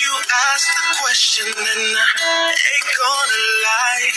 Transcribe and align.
You 0.00 0.12
asked 0.52 0.76
the 0.76 0.96
question 1.02 1.46
and 1.48 1.58
I 1.58 2.52
ain't 2.52 2.90
gonna 2.98 3.42
lie. 3.64 4.12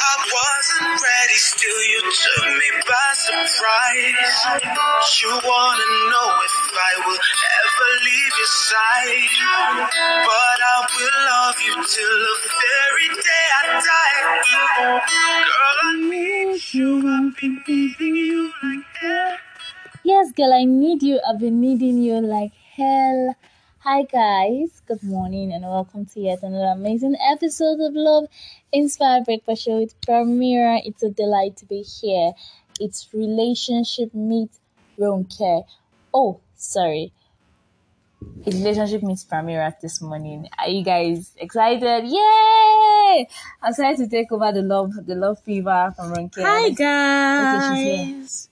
I 0.00 0.02
wasn't 0.32 1.02
ready, 1.02 1.38
still 1.38 1.82
you 1.92 2.00
took 2.00 2.10
me 2.10 2.10
by 2.10 2.14
surprise. 3.60 5.20
You 5.20 5.28
wanna 5.44 5.88
know 6.10 6.28
if 6.48 6.72
I 6.72 6.92
will 7.06 7.22
ever 7.60 7.90
leave 8.04 8.34
your 8.40 8.52
side. 8.70 9.28
But 10.24 10.58
I 10.64 10.78
will 10.96 11.18
love 11.28 11.58
you 11.66 11.74
till 11.74 12.16
the 12.26 12.36
very 12.64 13.08
day 13.20 13.46
I 13.60 13.66
die. 13.84 14.20
Girl, 15.44 15.78
I 15.82 15.92
need 16.08 16.60
you, 16.72 16.90
I've 17.08 17.36
been 17.36 17.62
needing 17.66 18.16
you 18.16 18.52
like 18.62 18.84
hell. 19.00 19.36
Yes, 20.04 20.32
girl, 20.32 20.54
I 20.54 20.64
need 20.64 21.02
you. 21.02 21.20
I've 21.28 21.38
been 21.38 21.60
needing 21.60 21.98
you 22.02 22.20
like 22.20 22.52
hell. 22.76 23.36
Hi, 23.80 24.02
guys. 24.02 24.82
Good 24.86 25.02
morning, 25.02 25.52
and 25.52 25.64
welcome 25.64 26.06
to 26.06 26.20
yet 26.20 26.42
another 26.42 26.72
amazing 26.72 27.16
episode 27.32 27.80
of 27.80 27.92
Love 27.94 28.26
Inspired 28.72 29.24
Breakfast 29.24 29.64
Show 29.64 29.80
with 29.80 29.98
Primera. 30.02 30.80
It's 30.84 31.02
a 31.02 31.10
delight 31.10 31.56
to 31.58 31.66
be 31.66 31.82
here. 31.82 32.32
It's 32.80 33.08
relationship 33.12 34.14
meet 34.14 34.50
Ronke. 34.98 35.64
Oh, 36.12 36.40
sorry. 36.56 37.12
It's 38.44 38.56
relationship 38.56 39.02
meets 39.02 39.24
Primera 39.24 39.72
this 39.80 40.00
morning. 40.02 40.48
Are 40.58 40.68
you 40.68 40.82
guys 40.84 41.32
excited? 41.36 42.04
Yay! 42.06 43.28
I'm 43.62 43.70
excited 43.70 43.98
to 43.98 44.08
take 44.08 44.32
over 44.32 44.52
the 44.52 44.62
love, 44.62 44.92
the 45.06 45.14
love 45.14 45.38
fever 45.42 45.92
from 45.96 46.12
Ronke. 46.12 46.42
Hi 46.42 46.70
Okay, 46.70 47.68
she's 47.68 47.84
here. 47.84 48.14
guys. 48.22 48.49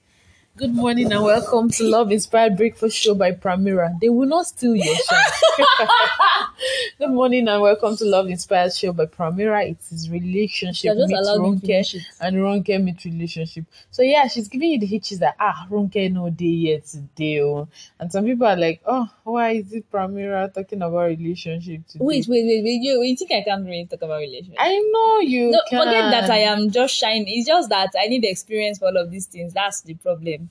Good 0.59 0.75
morning 0.75 1.13
and 1.13 1.23
welcome 1.23 1.71
to 1.71 1.85
Love 1.85 2.11
Inspired 2.11 2.57
Breakfast 2.57 2.97
Show 2.97 3.15
by 3.15 3.31
Primera. 3.31 3.97
They 4.01 4.09
will 4.09 4.27
not 4.27 4.49
steal 4.49 4.75
your 4.75 4.97
shine. 4.97 5.57
Good 6.99 7.11
morning 7.11 7.47
and 7.47 7.63
welcome 7.63 7.97
to 7.97 8.05
Love 8.05 8.27
Inspired 8.27 8.75
Show 8.75 8.93
by 8.93 9.07
Primera. 9.07 9.71
It 9.71 9.79
is 9.93 10.11
relationship 10.11 10.97
meet 10.97 11.17
allowed 11.17 11.43
me 11.43 11.61
to 11.61 11.67
Ronke 11.67 12.05
and 12.21 12.37
Ronke 12.39 12.83
meet 12.83 13.05
relationship. 13.05 13.67
So 13.93 14.03
yeah, 14.03 14.27
she's 14.27 14.49
giving 14.49 14.71
you 14.71 14.81
the 14.81 14.87
hitches 14.87 15.21
that 15.21 15.37
ah 15.39 15.69
Ronke 15.71 16.11
no 16.11 16.29
day 16.29 16.47
yet 16.47 16.87
today. 16.87 17.41
Oh. 17.41 17.69
And 18.01 18.11
some 18.11 18.25
people 18.25 18.49
are 18.49 18.57
like, 18.57 18.81
oh, 18.85 19.09
why 19.23 19.51
is 19.51 19.73
it 19.73 19.89
Primera 19.93 20.53
talking 20.53 20.83
about 20.83 21.07
relationship 21.07 21.87
today? 21.87 22.05
Wait, 22.05 22.27
wait, 22.27 22.45
wait, 22.45 22.65
wait. 22.65 22.83
You, 22.83 23.01
you 23.05 23.17
think 23.17 23.31
I 23.31 23.45
can't 23.45 23.65
really 23.65 23.87
talk 23.87 24.03
about 24.03 24.19
relationship? 24.19 24.57
I 24.59 24.77
know 24.93 25.21
you 25.21 25.53
no, 25.53 25.61
can. 25.71 25.79
forget 25.79 26.11
that 26.11 26.31
I 26.31 26.39
am 26.39 26.73
just 26.73 26.97
shining. 26.97 27.27
It's 27.29 27.47
just 27.47 27.69
that 27.69 27.91
I 27.97 28.09
need 28.09 28.25
experience 28.25 28.81
for 28.81 28.87
all 28.87 28.97
of 28.97 29.13
these 29.13 29.27
things. 29.27 29.55
That's 29.55 29.83
the 29.83 29.95
problem. 29.95 30.48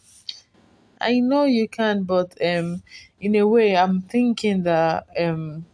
I 0.99 1.19
know 1.19 1.45
you 1.45 1.67
can, 1.67 2.03
but 2.03 2.33
um, 2.43 2.83
in 3.19 3.35
a 3.35 3.47
way, 3.47 3.75
I'm 3.75 4.01
thinking 4.01 4.63
that 4.63 5.05
um, 5.19 5.65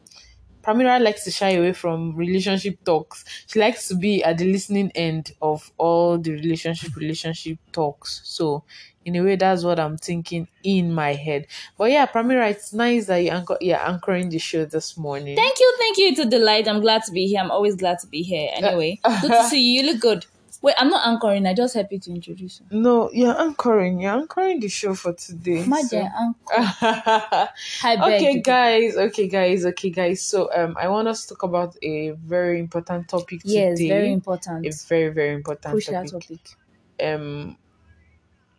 Pramira 0.64 1.02
likes 1.02 1.26
to 1.26 1.32
shy 1.32 1.52
away 1.52 1.74
from 1.74 2.16
relationship 2.16 2.78
talks. 2.86 3.26
She 3.48 3.60
likes 3.60 3.90
to 3.90 3.96
be 3.96 4.24
at 4.24 4.38
the 4.38 4.50
listening 4.50 4.92
end 4.96 5.34
of 5.42 5.72
all 5.78 6.18
the 6.18 6.32
relationship 6.32 6.96
relationship 6.96 7.58
talks. 7.74 8.22
So, 8.24 8.64
in 9.04 9.18
a 9.18 9.22
way, 9.22 9.36
that's 9.36 9.66
what 9.66 9.78
I'm 9.78 9.98
thinking 9.98 10.48
in 10.64 10.94
my 10.94 11.14
head. 11.14 11.48
But 11.78 11.92
yeah, 11.92 12.06
Pramira, 12.06 12.50
it's 12.50 12.72
nice 12.72 13.08
that 13.08 13.18
you 13.18 13.32
anchor, 13.32 13.58
you're 13.60 13.86
anchoring 13.86 14.30
the 14.30 14.40
show 14.40 14.64
this 14.64 14.96
morning. 14.98 15.36
Thank 15.36 15.60
you, 15.60 15.76
thank 15.78 15.98
you. 15.98 16.08
It's 16.08 16.20
a 16.20 16.26
delight. 16.26 16.70
I'm 16.70 16.80
glad 16.80 17.04
to 17.04 17.12
be 17.12 17.28
here. 17.28 17.42
I'm 17.42 17.52
always 17.52 17.76
glad 17.76 18.00
to 18.00 18.08
be 18.08 18.22
here. 18.22 18.50
Anyway, 18.54 19.02
good 19.22 19.32
to 19.32 19.44
see 19.50 19.60
you. 19.60 19.82
You 19.82 19.92
look 19.92 20.02
good. 20.02 20.26
Wait, 20.64 20.74
I'm 20.78 20.90
not 20.90 21.06
anchoring. 21.06 21.46
I 21.46 21.54
just 21.54 21.76
happy 21.76 22.00
to 22.00 22.10
introduce 22.12 22.62
you. 22.62 22.66
no, 22.80 23.12
you're 23.12 23.38
anchoring. 23.40 24.00
You're 24.00 24.14
anchoring 24.14 24.62
the 24.62 24.70
show 24.70 24.96
for 24.96 25.12
today. 25.14 25.58
so- 25.58 25.64
Imagine, 25.66 26.10
anchor. 26.18 27.50
I 27.84 28.14
okay 28.14 28.40
guys 28.40 28.96
okay 28.96 29.28
guys 29.28 29.66
okay 29.66 29.90
guys 29.90 30.22
so 30.22 30.50
um 30.56 30.76
i 30.80 30.88
want 30.88 31.08
us 31.08 31.26
to 31.26 31.34
talk 31.36 31.44
about 31.44 31.76
a 31.84 32.12
very 32.12 32.60
important 32.60 33.08
topic 33.10 33.42
Yes, 33.44 33.78
today 33.78 33.90
very 33.90 34.12
important. 34.14 34.66
a 34.66 34.72
very 34.88 35.10
very 35.10 35.34
important 35.36 35.72
Crucial 35.74 35.94
topic. 36.06 36.12
topic. 36.12 36.58
um 37.04 37.58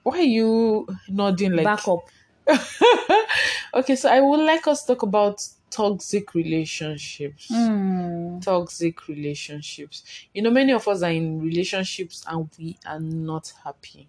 why 0.02 0.18
are 0.18 0.22
you 0.22 0.86
nodding 1.08 1.52
like 1.56 1.64
Back 1.64 1.88
up. 1.88 2.04
okay 3.74 3.96
so 3.96 4.08
i 4.10 4.20
would 4.20 4.40
like 4.44 4.66
us 4.66 4.84
to 4.84 4.94
talk 4.94 5.02
about 5.02 5.42
toxic 5.74 6.34
relationships. 6.34 7.48
Hmm. 7.48 8.38
toxic 8.40 9.08
relationships. 9.08 10.04
You 10.32 10.42
know 10.42 10.50
many 10.50 10.72
of 10.72 10.86
us 10.86 11.02
are 11.02 11.10
in 11.10 11.40
relationships 11.40 12.24
and 12.28 12.48
we 12.58 12.78
are 12.86 13.00
not 13.00 13.52
happy. 13.64 14.08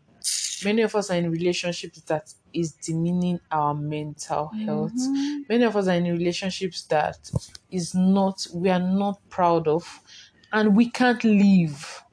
Many 0.63 0.83
of 0.83 0.95
us 0.95 1.09
are 1.09 1.15
in 1.17 1.29
relationships 1.31 2.01
that 2.01 2.33
is 2.53 2.73
demeaning 2.73 3.39
our 3.51 3.73
mental 3.73 4.47
health. 4.65 4.93
Mm-hmm. 4.93 5.41
many 5.49 5.63
of 5.63 5.75
us 5.75 5.87
are 5.87 5.95
in 5.95 6.05
relationships 6.05 6.83
that 6.83 7.29
is 7.71 7.93
not 7.95 8.45
we 8.53 8.69
are 8.69 8.79
not 8.79 9.19
proud 9.29 9.67
of 9.67 9.83
and 10.51 10.75
we 10.75 10.89
can't 10.89 11.23
leave. 11.23 12.03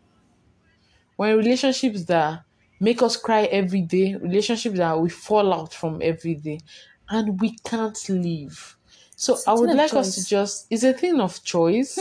We're 1.17 1.33
in 1.33 1.37
relationships 1.39 2.05
that 2.07 2.45
make 2.81 3.03
us 3.03 3.17
cry 3.17 3.45
every 3.45 3.83
day 3.83 4.15
relationships 4.17 4.79
that 4.79 4.99
we 4.99 5.09
fall 5.11 5.53
out 5.53 5.73
from 5.75 6.01
every 6.03 6.35
day 6.35 6.61
and 7.09 7.41
we 7.41 7.57
can't 7.65 7.99
leave 8.09 8.77
so 9.25 9.35
It's 9.35 9.47
i 9.47 9.53
would 9.53 9.73
like 9.83 9.95
us 9.95 10.15
to 10.17 10.25
just 10.37 10.67
it's 10.71 10.83
a 10.85 10.93
thing 10.93 11.21
of 11.21 11.43
choice. 11.55 11.99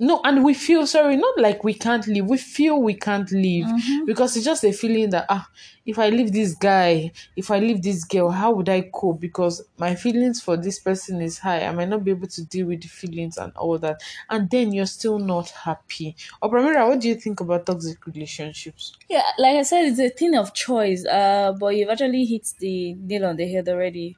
No 0.00 0.20
and 0.24 0.42
we 0.44 0.54
feel 0.54 0.86
sorry 0.88 1.16
not 1.16 1.38
like 1.38 1.62
we 1.62 1.72
can't 1.72 2.04
leave 2.08 2.26
we 2.26 2.36
feel 2.36 2.82
we 2.82 2.94
can't 2.94 3.30
leave. 3.30 3.64
Mm-hmm. 3.66 4.04
because 4.06 4.36
it's 4.36 4.44
just 4.44 4.64
a 4.64 4.72
feeling 4.72 5.10
that 5.10 5.24
ah 5.28 5.48
if 5.86 5.98
i 5.98 6.08
leave 6.08 6.32
this 6.32 6.54
guy 6.56 7.12
if 7.36 7.50
i 7.50 7.58
leave 7.60 7.80
this 7.80 8.02
girl 8.04 8.30
how 8.30 8.50
would 8.52 8.68
i 8.68 8.80
cope? 8.92 9.20
Because 9.20 9.62
my 9.78 9.94
feelings 9.94 10.40
for 10.42 10.56
this 10.56 10.78
person 10.80 11.20
is 11.22 11.38
high. 11.38 11.62
I 11.64 11.72
might 11.72 11.88
not 11.88 12.02
be 12.04 12.10
able 12.10 12.26
to 12.26 12.44
deal 12.44 12.66
with 12.66 12.82
the 12.82 12.88
feelings 12.88 13.36
and 13.38 13.52
all 13.56 13.78
that. 13.78 14.00
And 14.30 14.50
then 14.50 14.72
you're 14.72 14.86
still 14.98 15.18
not 15.18 15.50
happy. 15.50 16.16
Or 16.42 16.50
Pramira, 16.50 16.88
what 16.88 17.00
do 17.00 17.08
you 17.08 17.14
think 17.24 17.40
about 17.40 17.66
toxic 17.66 18.04
relationships? 18.06 18.84
Yeah, 19.08 19.22
like 19.38 19.56
I 19.56 19.62
said, 19.62 19.84
it's 19.86 20.00
a 20.00 20.08
thing 20.08 20.34
of 20.36 20.54
choice. 20.54 21.04
Uh, 21.06 21.52
but 21.58 21.76
you've 21.76 21.90
actually 21.90 22.24
hit 22.24 22.46
the 22.58 22.94
nail 22.94 23.26
on 23.26 23.36
the 23.36 23.46
head 23.54 23.68
already. 23.68 24.16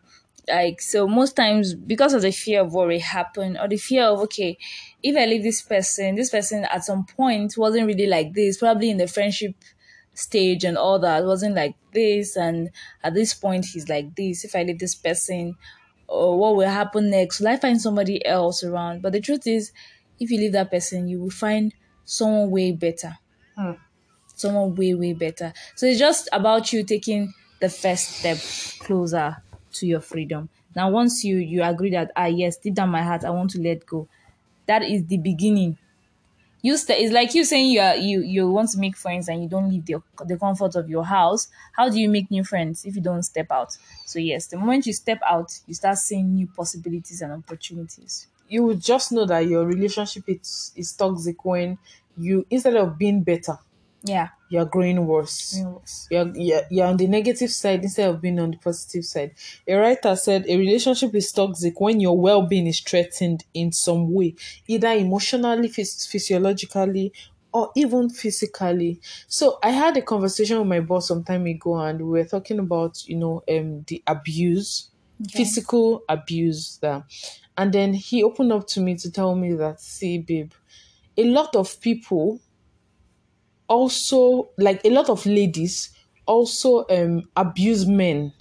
Like 0.49 0.81
so, 0.81 1.09
most 1.09 1.35
times 1.35 1.75
because 1.75 2.15
of 2.15 2.23
the 2.23 2.31
fear 2.31 2.61
of 2.63 2.73
what 2.73 2.87
will 2.89 3.01
happen, 3.01 3.57
or 3.57 3.67
the 3.69 3.77
fear 3.79 4.05
of 4.05 4.21
okay, 4.21 4.59
if 5.03 5.17
I 5.17 5.27
leave 5.27 5.43
this 5.43 5.61
person, 5.63 6.15
this 6.15 6.31
person 6.31 6.65
at 6.65 6.85
some 6.85 7.05
point 7.05 7.55
wasn't 7.57 7.87
really 7.87 8.07
like 8.07 8.33
this. 8.33 8.59
Probably 8.59 8.91
in 8.91 8.99
the 8.99 9.09
friendship 9.09 9.55
stage 10.15 10.65
and 10.65 10.79
all 10.79 10.99
that 11.01 11.25
wasn't 11.25 11.57
like 11.57 11.75
this, 11.93 12.37
and 12.37 12.71
at 13.03 13.15
this 13.15 13.35
point 13.35 13.67
he's 13.67 13.89
like 13.89 14.15
this. 14.15 14.45
If 14.45 14.55
I 14.55 14.63
leave 14.63 14.79
this 14.79 14.95
person, 14.95 15.57
or 16.09 16.39
what 16.39 16.57
will 16.57 16.69
happen 16.69 17.11
next? 17.11 17.41
Will 17.41 17.49
I 17.49 17.57
find 17.57 17.81
somebody 17.81 18.25
else 18.25 18.63
around? 18.63 19.03
But 19.03 19.13
the 19.13 19.21
truth 19.21 19.47
is, 19.47 19.73
if 20.21 20.31
you 20.31 20.39
leave 20.39 20.53
that 20.53 20.71
person, 20.71 21.09
you 21.09 21.21
will 21.21 21.31
find 21.31 21.75
someone 22.05 22.51
way 22.51 22.71
better 22.71 23.19
hmm. 23.57 23.73
someone 24.35 24.75
way 24.75 24.95
way 24.95 25.13
better 25.13 25.53
so 25.75 25.87
it's 25.87 25.99
just 25.99 26.29
about 26.33 26.73
you 26.73 26.85
taking 26.85 27.33
the 27.61 27.69
first 27.69 28.19
step 28.19 28.39
closer 28.81 29.37
to 29.77 29.87
your 29.87 30.01
freedom. 30.01 30.49
Now 30.75 30.91
once 30.91 31.25
you 31.25 31.37
you 31.39 31.63
agree 31.63 31.91
that 31.91 32.13
ah 32.17 32.27
yes 32.27 32.57
deep 32.59 32.75
down 32.75 32.91
my 32.91 33.03
heart 33.03 33.25
i 33.25 33.31
want 33.31 33.51
to 33.51 33.61
let 33.63 33.87
go 33.87 34.09
that 34.67 34.83
is 34.83 35.07
the 35.07 35.19
beginning. 35.19 35.79
You 36.63 36.77
st- 36.77 36.99
it's 37.01 37.13
like 37.13 37.35
you 37.35 37.45
saying 37.45 37.71
you 37.71 37.81
are 37.81 37.97
you 37.97 38.21
you 38.23 38.51
want 38.51 38.71
to 38.71 38.79
make 38.79 38.97
friends 38.97 39.29
and 39.29 39.43
you 39.43 39.49
don't 39.49 39.71
leave 39.71 39.87
the, 39.87 40.03
the 40.25 40.37
comfort 40.39 40.75
of 40.75 40.89
your 40.89 41.05
house. 41.05 41.49
How 41.73 41.89
do 41.89 41.99
you 42.01 42.09
make 42.09 42.31
new 42.31 42.45
friends 42.45 42.85
if 42.85 42.97
you 42.97 43.03
don't 43.03 43.23
step 43.23 43.51
out? 43.51 43.77
So 44.05 44.19
yes 44.19 44.47
the 44.49 44.57
moment 44.59 44.87
you 44.87 44.93
step 44.93 45.21
out 45.25 45.61
you 45.67 45.75
start 45.75 45.99
seeing 45.99 46.35
new 46.35 46.47
possibilities 46.49 47.23
and 47.23 47.33
opportunities. 47.33 48.27
You 48.49 48.65
would 48.65 48.81
just 48.81 49.13
know 49.13 49.27
that 49.27 49.47
your 49.47 49.65
relationship 49.67 50.25
is, 50.29 50.73
is 50.77 50.93
toxic 50.93 51.45
when 51.45 51.79
you 52.17 52.47
instead 52.51 52.77
of 52.77 52.99
being 52.99 53.23
better 53.23 53.59
yeah 54.07 54.29
you're 54.49 54.65
growing 54.65 55.07
worse 55.07 55.61
you're, 56.11 56.31
you're, 56.37 56.63
you're 56.71 56.87
on 56.87 56.97
the 56.97 57.07
negative 57.07 57.51
side 57.51 57.83
instead 57.83 58.09
of 58.09 58.21
being 58.21 58.39
on 58.39 58.53
the 58.53 58.59
positive 58.59 59.05
side. 59.05 59.33
A 59.67 59.75
writer 59.75 60.15
said 60.17 60.45
a 60.49 60.57
relationship 60.57 61.15
is 61.15 61.33
toxic 61.33 61.81
when 61.81 62.01
your 62.01 62.19
well 62.19 62.43
being 62.47 62.67
is 62.67 62.81
threatened 62.81 63.45
in 63.55 63.73
some 63.73 64.13
way, 64.13 64.35
either 64.69 64.93
emotionally, 64.93 65.69
phys- 65.69 66.09
physiologically, 66.09 67.13
or 67.53 67.71
even 67.75 68.09
physically. 68.11 69.01
So 69.27 69.59
I 69.63 69.71
had 69.71 69.97
a 69.97 70.03
conversation 70.03 70.59
with 70.59 70.69
my 70.69 70.81
boss 70.81 71.09
some 71.09 71.25
time 71.25 71.47
ago, 71.47 71.77
and 71.79 71.99
we 72.01 72.21
were 72.21 72.25
talking 72.25 72.59
about, 72.59 73.07
you 73.09 73.17
know, 73.17 73.43
um, 73.49 73.83
the 73.89 74.03
abuse, 74.07 74.91
physical 75.31 76.05
abuse 76.09 76.79
that. 76.83 77.05
And 77.57 77.73
then 77.73 77.95
he 77.95 78.23
opened 78.23 78.53
up 78.53 78.67
to 78.69 78.81
me 78.81 78.97
to 78.97 79.11
tell 79.11 79.35
me 79.35 79.55
that, 79.55 79.81
see, 79.81 80.19
babe, 80.19 80.53
a 81.17 81.25
lot 81.25 81.57
of 81.57 81.81
people 81.81 82.41
also 83.69 84.51
like 84.59 84.85
a 84.85 84.91
lot 84.91 85.09
of 85.11 85.25
ladies 85.27 85.91
also 86.27 86.85
um 86.91 87.29
abuse 87.37 87.87
men 87.87 88.33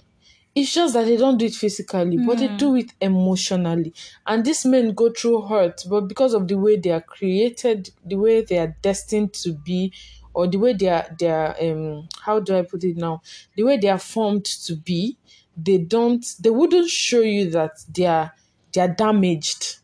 It's 0.54 0.72
just 0.74 0.94
that 0.94 1.04
they 1.04 1.16
don't 1.18 1.36
do 1.38 1.46
it 1.46 1.54
physically, 1.54 2.16
but 2.18 2.38
they 2.38 2.48
do 2.48 2.76
it 2.76 2.92
emotionally. 3.00 3.92
And 4.26 4.44
these 4.44 4.64
men 4.64 4.94
go 4.94 5.12
through 5.12 5.42
hurt, 5.42 5.84
but 5.88 6.02
because 6.08 6.32
of 6.34 6.48
the 6.48 6.56
way 6.56 6.76
they 6.78 6.90
are 6.90 7.02
created, 7.02 7.90
the 8.04 8.16
way 8.16 8.40
they 8.42 8.58
are 8.58 8.74
destined 8.82 9.34
to 9.44 9.52
be, 9.52 9.92
or 10.34 10.46
the 10.46 10.58
way 10.58 10.72
they 10.72 10.88
are 10.88 11.06
they 11.18 11.30
are 11.30 11.54
um 11.60 12.08
how 12.22 12.40
do 12.40 12.56
I 12.56 12.62
put 12.62 12.84
it 12.84 12.96
now? 12.96 13.22
The 13.54 13.64
way 13.64 13.76
they 13.76 13.88
are 13.88 13.98
formed 13.98 14.46
to 14.66 14.76
be, 14.76 15.18
they 15.56 15.78
don't 15.78 16.24
they 16.40 16.50
wouldn't 16.50 16.88
show 16.90 17.20
you 17.20 17.50
that 17.50 17.72
they 17.94 18.06
are 18.06 18.32
they 18.72 18.80
are 18.80 18.88
damaged 18.94 19.78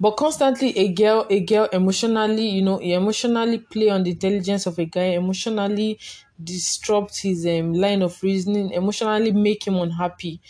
but 0.00 0.16
constantly 0.16 0.76
a 0.78 0.88
girl 0.92 1.26
a 1.30 1.40
girl 1.40 1.68
emotionally 1.72 2.48
you 2.48 2.62
know 2.62 2.78
emotionally 2.78 3.58
play 3.58 3.88
on 3.90 4.02
the 4.02 4.10
intelligence 4.12 4.66
of 4.66 4.78
a 4.78 4.84
guy 4.86 5.08
emotionally 5.22 5.98
disrupt 6.42 7.20
his 7.22 7.46
um, 7.46 7.72
line 7.74 8.02
of 8.02 8.20
reasoning 8.22 8.70
emotionally 8.70 9.30
make 9.32 9.66
him 9.66 9.76
unhappy. 9.76 10.40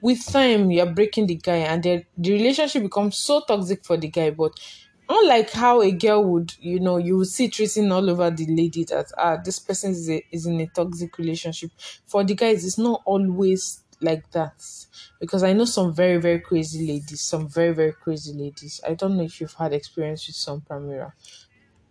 With 0.00 0.24
time 0.26 0.70
you're 0.70 0.92
breaking 0.94 1.26
the 1.26 1.36
guy 1.36 1.56
and 1.58 1.82
the, 1.82 2.04
the 2.16 2.32
relationship 2.32 2.82
becomes 2.82 3.18
so 3.18 3.42
toxic 3.46 3.84
for 3.84 3.96
the 3.96 4.08
guy 4.08 4.30
but 4.30 4.52
unlike 5.08 5.50
how 5.50 5.82
a 5.82 5.90
girl 5.92 6.24
would 6.24 6.52
you 6.58 6.80
know 6.80 6.96
you 6.98 7.16
will 7.16 7.24
see 7.24 7.48
treating 7.48 7.90
all 7.92 8.08
over 8.10 8.30
the 8.30 8.46
lady 8.46 8.84
that 8.84 9.06
ah 9.18 9.36
this 9.44 9.58
person 9.58 9.92
is, 9.92 10.10
a, 10.10 10.24
is 10.32 10.46
in 10.46 10.60
a 10.60 10.66
toxic 10.68 11.16
relationship. 11.18 11.70
For 12.06 12.24
the 12.24 12.34
guys 12.34 12.64
it's 12.64 12.78
not 12.78 13.02
always 13.06 13.82
like 14.00 14.30
that 14.32 14.62
because 15.20 15.42
I 15.42 15.52
know 15.52 15.64
some 15.64 15.94
very 15.94 16.18
very 16.20 16.40
crazy 16.40 16.86
ladies, 16.86 17.22
some 17.22 17.48
very 17.48 17.72
very 17.74 17.92
crazy 17.92 18.32
ladies. 18.32 18.80
I 18.86 18.94
don't 18.94 19.16
know 19.16 19.24
if 19.24 19.40
you've 19.40 19.54
had 19.54 19.72
experience 19.72 20.26
with 20.26 20.36
some 20.36 20.60
Primera. 20.60 21.12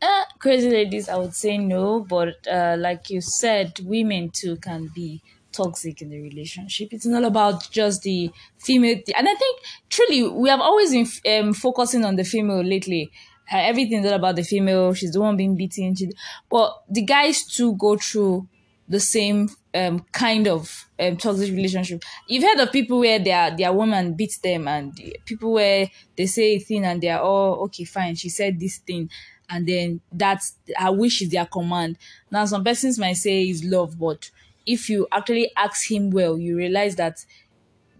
Uh, 0.01 0.25
crazy 0.39 0.69
ladies, 0.69 1.09
I 1.09 1.17
would 1.17 1.33
say 1.33 1.57
no, 1.57 2.01
but 2.01 2.45
uh, 2.47 2.75
like 2.77 3.09
you 3.09 3.21
said, 3.21 3.79
women 3.79 4.29
too 4.29 4.57
can 4.57 4.89
be 4.93 5.21
toxic 5.51 6.01
in 6.01 6.09
the 6.09 6.21
relationship. 6.21 6.89
It's 6.91 7.05
not 7.05 7.23
about 7.23 7.71
just 7.71 8.03
the 8.03 8.29
female, 8.59 8.97
and 9.17 9.27
I 9.27 9.33
think 9.35 9.61
truly 9.89 10.29
we 10.29 10.49
have 10.49 10.59
always 10.59 10.91
been 10.91 11.07
um, 11.39 11.53
focusing 11.53 12.03
on 12.05 12.17
the 12.17 12.23
female 12.23 12.61
lately. 12.61 13.09
Uh, 13.51 13.57
everything's 13.57 14.05
all 14.05 14.13
about 14.13 14.35
the 14.35 14.43
female. 14.43 14.93
She's 14.93 15.11
the 15.13 15.21
one 15.21 15.37
being 15.37 15.55
beaten. 15.55 15.95
She, 15.95 16.11
but 16.49 16.83
the 16.89 17.03
guys 17.03 17.43
too 17.45 17.75
go 17.77 17.95
through 17.97 18.47
the 18.87 18.99
same 18.99 19.49
um, 19.75 20.05
kind 20.11 20.47
of 20.47 20.87
um, 20.99 21.17
toxic 21.17 21.51
relationship. 21.51 22.03
You've 22.27 22.43
heard 22.43 22.59
of 22.59 22.71
people 22.71 22.99
where 22.99 23.19
their 23.19 23.55
their 23.55 23.73
woman 23.73 24.13
beats 24.13 24.37
them, 24.39 24.67
and 24.67 24.95
people 25.25 25.53
where 25.53 25.89
they 26.17 26.25
say 26.25 26.55
a 26.55 26.59
thing 26.59 26.85
and 26.85 27.01
they're 27.01 27.21
all 27.21 27.63
okay, 27.65 27.83
fine. 27.83 28.15
She 28.15 28.29
said 28.29 28.59
this 28.59 28.77
thing, 28.77 29.09
and 29.49 29.67
then 29.67 30.01
that's 30.11 30.55
her 30.77 30.91
wish 30.91 31.21
is 31.21 31.29
their 31.29 31.45
command. 31.45 31.97
Now, 32.31 32.45
some 32.45 32.63
persons 32.63 32.97
might 32.97 33.13
say 33.17 33.49
is 33.49 33.63
love, 33.63 33.99
but 33.99 34.31
if 34.65 34.89
you 34.89 35.07
actually 35.11 35.51
ask 35.55 35.91
him 35.91 36.09
well, 36.09 36.37
you 36.37 36.57
realize 36.57 36.95
that 36.95 37.23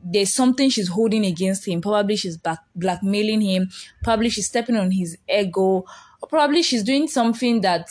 there's 0.04 0.34
something 0.34 0.70
she's 0.70 0.88
holding 0.90 1.26
against 1.26 1.68
him. 1.68 1.82
Probably 1.82 2.16
she's 2.16 2.38
back, 2.38 2.60
blackmailing 2.76 3.42
him. 3.42 3.70
Probably 4.04 4.30
she's 4.30 4.48
stepping 4.48 4.76
on 4.76 4.92
his 4.92 5.18
ego. 5.28 5.84
Or 6.22 6.30
probably 6.30 6.62
she's 6.62 6.84
doing 6.84 7.08
something 7.08 7.62
that 7.62 7.90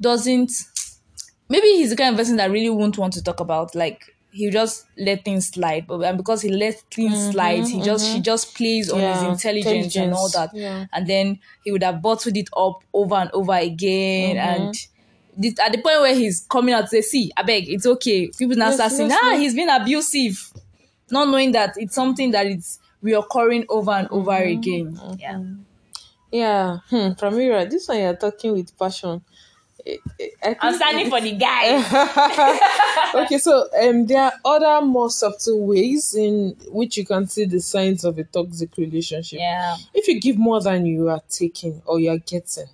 doesn't 0.00 0.52
maybe 1.48 1.66
he's 1.68 1.90
the 1.90 1.96
kind 1.96 2.14
of 2.14 2.18
person 2.18 2.36
that 2.36 2.50
really 2.50 2.70
won't 2.70 2.98
want 2.98 3.12
to 3.14 3.22
talk 3.22 3.40
about 3.40 3.74
like 3.74 4.16
he'll 4.36 4.52
just 4.52 4.86
let 4.98 5.24
things 5.24 5.48
slide 5.48 5.86
but 5.86 6.02
and 6.02 6.18
because 6.18 6.42
he 6.42 6.50
lets 6.50 6.82
things 6.82 7.14
mm-hmm, 7.14 7.30
slide 7.32 7.66
he 7.66 7.74
mm-hmm. 7.76 7.84
just 7.84 8.12
she 8.12 8.20
just 8.20 8.54
plays 8.54 8.90
on 8.90 9.00
his 9.00 9.22
intelligence, 9.22 9.66
intelligence, 9.66 9.96
and 9.96 10.12
all 10.12 10.28
that 10.28 10.50
yeah. 10.52 10.84
and 10.92 11.06
then 11.06 11.38
he 11.64 11.72
would 11.72 11.82
have 11.82 12.02
bottled 12.02 12.36
it 12.36 12.48
up 12.56 12.82
over 12.92 13.14
and 13.14 13.30
over 13.32 13.54
again 13.54 14.36
mm-hmm. 14.36 14.62
and 14.62 14.74
the, 15.38 15.56
at 15.62 15.72
the 15.72 15.78
point 15.78 16.00
where 16.00 16.14
he's 16.14 16.46
coming 16.50 16.74
out 16.74 16.82
to 16.82 16.88
say 16.88 17.00
see 17.00 17.32
i 17.36 17.42
beg 17.42 17.68
it's 17.68 17.86
okay 17.86 18.28
people 18.38 18.56
now 18.56 18.66
yes, 18.66 18.74
start 18.76 18.92
saying 18.92 19.10
ah 19.12 19.36
he's 19.36 19.54
been 19.54 19.70
abusive 19.70 20.52
not 21.10 21.28
knowing 21.28 21.52
that 21.52 21.74
it's 21.76 21.94
something 21.94 22.30
that 22.30 22.46
it's 22.46 22.78
reoccurring 23.02 23.64
over 23.68 23.92
and 23.92 24.08
over 24.10 24.32
mm-hmm. 24.32 24.58
again 24.58 25.18
yeah 25.18 25.42
yeah 26.30 26.78
hmm, 26.90 27.12
Pramira, 27.12 27.70
this 27.70 27.88
one 27.88 27.98
you're 27.98 28.16
talking 28.16 28.52
with 28.52 28.76
passion 28.78 29.22
I 30.42 30.56
am 30.62 30.74
standing 30.74 31.10
for 31.10 31.20
the 31.20 31.32
guy. 31.32 31.78
okay, 33.24 33.38
so 33.38 33.68
um, 33.80 34.06
there 34.06 34.22
are 34.22 34.32
other 34.44 34.84
more 34.84 35.10
subtle 35.10 35.66
ways 35.66 36.14
in 36.14 36.56
which 36.68 36.96
you 36.96 37.06
can 37.06 37.26
see 37.26 37.44
the 37.44 37.60
signs 37.60 38.04
of 38.04 38.18
a 38.18 38.24
toxic 38.24 38.76
relationship. 38.76 39.38
Yeah. 39.38 39.76
If 39.94 40.08
you 40.08 40.20
give 40.20 40.38
more 40.38 40.60
than 40.60 40.86
you 40.86 41.08
are 41.08 41.22
taking 41.28 41.82
or 41.86 42.00
you 42.00 42.10
are 42.10 42.18
getting, 42.18 42.66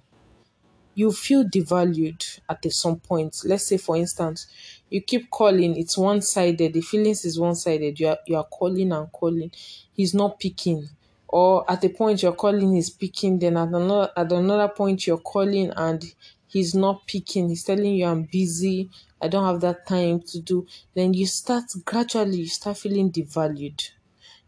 you 0.94 1.12
feel 1.12 1.44
devalued 1.44 2.40
at 2.48 2.70
some 2.72 2.98
point. 3.00 3.42
Let's 3.44 3.66
say, 3.66 3.76
for 3.76 3.96
instance, 3.96 4.46
you 4.88 5.02
keep 5.02 5.30
calling, 5.30 5.76
it's 5.76 5.96
one 5.96 6.20
sided, 6.22 6.72
the 6.72 6.80
feelings 6.80 7.24
is 7.24 7.38
one 7.38 7.54
sided. 7.54 7.98
You 7.98 8.08
are 8.08 8.18
you 8.26 8.36
are 8.36 8.44
calling 8.44 8.92
and 8.92 9.10
calling, 9.12 9.50
he's 9.92 10.14
not 10.14 10.38
picking. 10.38 10.88
Or 11.28 11.70
at 11.70 11.82
a 11.84 11.88
point 11.88 12.22
you're 12.22 12.34
calling, 12.34 12.74
he's 12.74 12.90
picking. 12.90 13.38
Then 13.38 13.56
at 13.56 13.68
another 13.68 14.10
at 14.16 14.30
another 14.32 14.68
point 14.68 15.06
you're 15.06 15.18
calling 15.18 15.70
and 15.76 16.04
he's 16.52 16.74
not 16.74 17.06
picking, 17.06 17.48
he's 17.48 17.64
telling 17.64 17.94
you 17.94 18.06
I'm 18.06 18.24
busy, 18.24 18.90
I 19.20 19.28
don't 19.28 19.44
have 19.46 19.60
that 19.62 19.86
time 19.86 20.20
to 20.28 20.40
do, 20.40 20.66
then 20.94 21.14
you 21.14 21.26
start 21.26 21.64
gradually 21.84 22.38
you 22.38 22.46
start 22.48 22.78
feeling 22.78 23.10
devalued. 23.10 23.80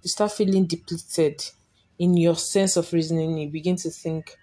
You 0.02 0.08
start 0.10 0.32
feeling 0.32 0.66
depleted 0.66 1.42
in 1.98 2.16
your 2.16 2.36
sense 2.36 2.76
of 2.76 2.92
reasoning. 2.92 3.38
You 3.38 3.48
begin 3.50 3.76
to 3.76 3.90
think, 3.90 4.36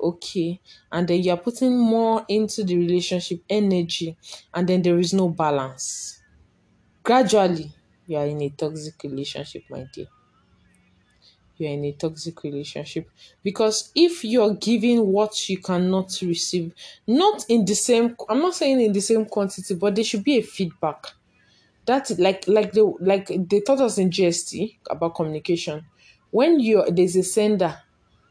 okay, 0.00 0.60
and 0.92 1.06
then 1.08 1.22
you're 1.22 1.36
putting 1.36 1.78
more 1.78 2.24
into 2.28 2.64
the 2.64 2.76
relationship 2.78 3.42
energy, 3.50 4.16
and 4.54 4.68
then 4.68 4.82
there 4.82 4.98
is 4.98 5.12
no 5.14 5.28
balance. 5.28 6.22
Gradually, 7.02 7.72
you 8.06 8.16
are 8.18 8.26
in 8.26 8.42
a 8.42 8.50
toxic 8.50 9.02
relationship, 9.04 9.64
my 9.70 9.86
dear 9.94 10.08
you're 11.60 11.70
in 11.70 11.84
a 11.84 11.92
toxic 11.92 12.42
relationship. 12.42 13.10
Because 13.42 13.90
if 13.94 14.24
you're 14.24 14.54
giving 14.54 15.06
what 15.06 15.48
you 15.48 15.58
cannot 15.60 16.18
receive 16.22 16.72
not 17.06 17.44
in 17.48 17.64
the 17.64 17.74
same 17.74 18.16
i'm 18.28 18.40
not 18.40 18.54
saying 18.54 18.80
in 18.80 18.92
the 18.92 19.00
same 19.00 19.24
quantity 19.26 19.74
but 19.74 19.94
there 19.94 20.04
should 20.04 20.24
be 20.24 20.38
a 20.38 20.42
feedback. 20.42 21.04
That's 21.86 22.18
like 22.18 22.46
like 22.46 22.72
they 22.72 22.82
like 23.00 23.26
they 23.28 23.60
taught 23.60 23.80
us 23.80 23.98
in 23.98 24.10
gst 24.10 24.78
about 24.90 25.14
communication. 25.14 25.86
When 26.30 26.60
you 26.60 26.84
there's 26.90 27.16
a 27.16 27.22
sender 27.22 27.76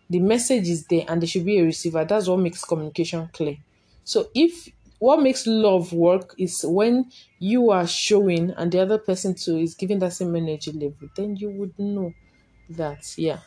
the 0.09 0.19
message 0.19 0.67
is 0.69 0.85
there 0.87 1.05
and 1.07 1.21
there 1.21 1.27
should 1.27 1.45
be 1.45 1.59
a 1.59 1.63
receiver. 1.63 2.05
That's 2.05 2.27
what 2.27 2.39
makes 2.39 2.63
communication 2.63 3.29
clear. 3.33 3.57
So 4.03 4.29
if 4.35 4.69
what 4.99 5.21
makes 5.21 5.47
love 5.47 5.93
work 5.93 6.35
is 6.37 6.63
when 6.67 7.11
you 7.39 7.71
are 7.71 7.87
showing 7.87 8.51
and 8.51 8.71
the 8.71 8.79
other 8.81 8.97
person 8.97 9.35
too 9.35 9.57
is 9.57 9.75
giving 9.75 9.99
that 9.99 10.13
same 10.13 10.35
energy 10.35 10.71
level 10.73 11.09
then 11.15 11.35
you 11.37 11.51
would 11.51 11.77
know 11.79 12.15
that. 12.69 13.13
Yeah. 13.17 13.39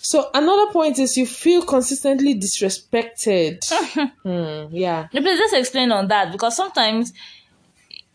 So 0.00 0.30
another 0.32 0.72
point 0.72 0.98
is 0.98 1.16
you 1.16 1.26
feel 1.26 1.62
consistently 1.62 2.34
disrespected. 2.34 3.62
hmm, 4.22 4.74
yeah. 4.74 5.08
Please 5.08 5.38
just 5.38 5.54
explain 5.54 5.92
on 5.92 6.08
that 6.08 6.32
because 6.32 6.56
sometimes 6.56 7.12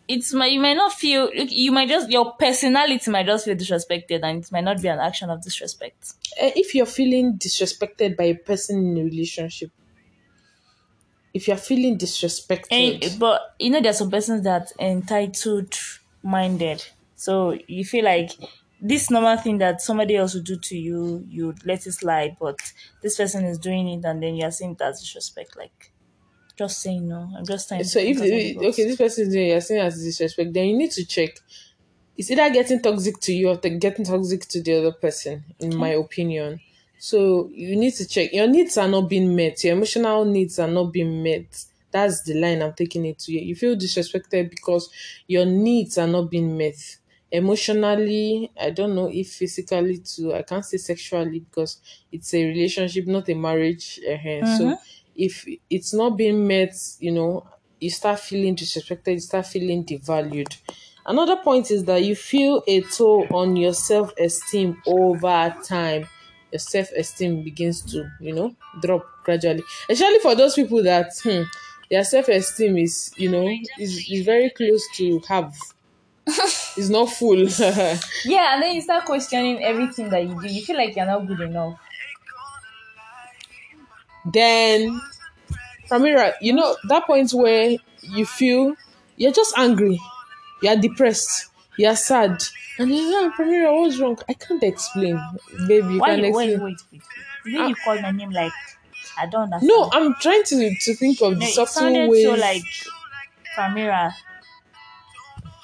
it's 0.08 0.34
my 0.34 0.48
you 0.48 0.60
might 0.60 0.76
not 0.76 0.92
feel 0.92 1.30
you 1.34 1.72
might 1.72 1.88
just 1.88 2.10
your 2.10 2.34
personality 2.34 3.10
might 3.10 3.26
just 3.26 3.46
feel 3.46 3.56
disrespected 3.56 4.22
and 4.24 4.44
it 4.44 4.52
might 4.52 4.64
not 4.64 4.82
be 4.82 4.88
an 4.88 5.00
action 5.00 5.30
of 5.30 5.42
disrespect. 5.44 6.14
Uh, 6.42 6.52
if 6.56 6.76
you're 6.76 6.86
feeling 6.86 7.38
disrespected 7.38 8.18
by 8.18 8.26
a 8.26 8.36
person 8.36 8.80
in 8.80 8.98
a 8.98 9.04
relationship, 9.04 9.72
if 11.34 11.48
you're 11.48 11.58
feeling 11.58 11.98
disrespected, 11.98 13.04
and, 13.04 13.20
but 13.20 13.56
you 13.60 13.70
know 13.70 13.82
there's 13.82 13.98
some 13.98 14.12
persons 14.12 14.44
that 14.44 14.72
entitled 14.80 15.78
minded, 16.22 16.84
so 17.16 17.58
you 17.68 17.86
feel 17.86 18.06
like 18.06 18.32
this 18.86 19.10
normal 19.10 19.38
thing 19.38 19.60
that 19.60 19.82
somebody 19.82 20.18
else 20.18 20.34
would 20.36 20.44
do 20.44 20.58
to 20.58 20.78
you, 20.78 21.26
you'd 21.30 21.66
let 21.66 21.88
it 21.88 21.94
slide, 21.94 22.36
but 22.38 22.60
this 23.02 23.16
person 23.16 23.46
is 23.46 23.58
doing 23.58 23.88
it 23.88 24.04
and 24.04 24.22
then 24.22 24.36
you're 24.36 24.52
saying 24.52 24.76
that's 24.78 25.00
disrespect. 25.00 25.56
Like, 25.56 25.94
just 26.58 26.82
saying 26.82 27.08
no. 27.08 27.32
I'm 27.36 27.46
just 27.46 27.70
saying. 27.70 27.86
So 27.86 28.00
if 28.00 28.18
okay, 28.18 28.84
this 28.84 28.98
person 28.98 29.28
is 29.28 29.34
doing 29.34 29.48
you're 29.48 29.62
saying 29.62 29.82
as 29.82 30.04
disrespect, 30.04 30.54
then 30.54 30.68
you 30.68 30.78
need 30.78 30.92
to 30.92 31.06
check. 31.06 31.40
It's 32.18 32.30
either 32.30 32.50
getting 32.52 32.82
toxic 32.82 33.20
to 33.22 33.34
you 33.34 33.50
or 33.50 33.56
getting 33.56 34.04
toxic 34.04 34.42
to 34.50 34.62
the 34.62 34.76
other 34.76 34.92
person, 34.92 35.46
in 35.60 35.70
okay. 35.70 35.78
my 35.78 35.90
opinion. 35.90 36.60
So 37.00 37.50
you 37.54 37.78
need 37.78 37.94
to 37.96 38.08
check. 38.08 38.34
Your 38.34 38.48
needs 38.48 38.78
are 38.78 38.88
not 38.88 39.10
being 39.10 39.34
met. 39.34 39.64
Your 39.64 39.78
emotional 39.78 40.26
needs 40.26 40.60
are 40.60 40.68
not 40.68 40.92
being 40.92 41.24
met. 41.24 41.66
That's 41.90 42.24
the 42.24 42.34
line 42.34 42.62
I'm 42.62 42.74
taking 42.74 43.06
it 43.06 43.20
to 43.20 43.32
you. 43.32 43.40
You 43.40 43.56
feel 43.56 43.76
disrespected 43.78 44.50
because 44.50 44.90
your 45.26 45.46
needs 45.46 45.98
are 45.98 46.08
not 46.08 46.30
being 46.30 46.58
met 46.58 46.98
emotionally 47.34 48.52
i 48.62 48.70
don't 48.70 48.96
know 48.96 49.10
if 49.12 49.28
physically 49.34 49.98
too 49.98 50.34
i 50.34 50.42
can't 50.44 50.66
say 50.66 50.78
sexually 50.78 51.40
because 51.40 51.80
it's 52.12 52.34
a 52.34 52.46
relationship 52.46 53.08
not 53.08 53.28
a 53.28 53.34
marriage 53.34 54.00
uh, 54.08 54.14
mm-hmm. 54.18 54.58
so 54.58 54.78
if 55.16 55.46
it's 55.70 55.94
not 55.94 56.12
being 56.16 56.46
met 56.48 56.74
you 57.00 57.12
know 57.12 57.46
you 57.84 57.90
start 57.90 58.20
feeling 58.20 58.56
disrespected 58.56 59.14
you 59.14 59.20
start 59.20 59.46
feeling 59.46 59.84
devalued. 59.84 60.56
Another 61.06 61.36
point 61.36 61.70
is 61.70 61.84
that 61.84 62.02
you 62.04 62.16
feel 62.16 62.64
a 62.66 62.80
toll 62.82 63.28
on 63.32 63.58
your 63.58 63.74
self-esteem 63.74 64.82
over 64.88 65.54
time. 65.66 66.08
Your 66.52 66.60
self-esteem 66.60 67.44
begins 67.44 67.82
to 67.92 68.10
you 68.22 68.34
know 68.34 68.56
drop 68.82 69.06
gradually. 69.26 69.64
Especially 69.90 70.20
for 70.20 70.34
those 70.34 70.56
people 70.56 70.82
that 70.84 71.12
hmm, 71.22 71.44
their 71.90 72.06
self-esteem 72.06 72.78
is 72.78 73.14
you 73.18 73.30
know 73.30 73.48
is, 73.78 74.10
is 74.10 74.24
very 74.26 74.50
close 74.52 74.88
to 74.96 75.20
have 75.28 75.54
it's 76.78 76.90
not 76.90 77.10
full. 77.10 77.46
Yeah, 78.26 78.54
and 78.54 78.64
then 78.64 78.76
you 78.76 78.82
start 78.82 79.06
questioning 79.06 79.64
everything 79.64 80.10
that 80.10 80.24
you 80.24 80.40
do. 80.42 80.48
You 80.48 80.64
feel 80.64 80.78
like 80.78 80.96
you're 80.96 81.06
not 81.06 81.28
good 81.28 81.42
enough. 81.42 81.78
then, 84.32 85.02
Pramira, 85.90 86.34
you 86.42 86.54
know 86.54 86.76
that 86.88 87.06
point 87.06 87.32
where 87.34 87.76
you 88.02 88.26
feel 88.26 88.76
you're 89.18 89.32
just 89.34 89.58
angry, 89.58 90.00
you're 90.62 90.78
depressed, 90.78 91.50
you're 91.78 91.96
sad, 91.96 92.42
and 92.80 92.90
you're 92.90 93.22
like, 93.24 93.32
"Ah, 93.34 93.36
Pramira, 93.38 93.76
what's 93.76 94.00
wrong? 94.00 94.18
I 94.30 94.34
can't 94.34 94.64
explain, 94.64 95.20
baby. 95.68 95.96
You 95.96 96.00
Why? 96.00 96.10
can 96.16 96.20
You, 96.20 96.26
explain. 96.28 96.50
wait, 96.50 96.62
wait, 96.64 96.80
wait. 97.46 97.54
Did 97.54 97.70
you 97.70 97.76
call 97.84 98.00
my 98.02 98.12
name 98.12 98.32
like 98.32 98.54
I 99.18 99.26
don't 99.26 99.44
understand? 99.54 99.68
No, 99.68 99.90
I'm 99.92 100.16
trying 100.22 100.44
to 100.46 100.76
to 100.76 100.94
think 100.96 101.22
of 101.22 101.34
the 101.34 101.40
No, 101.40 101.46
it 101.46 101.54
subtle 101.54 102.10
ways. 102.10 102.24
so 102.24 102.34
like 102.36 102.64
Pramira. 103.58 104.14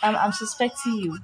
I'm, 0.02 0.16
I'm 0.16 0.32
suspecting 0.32 0.94
you. 0.96 1.18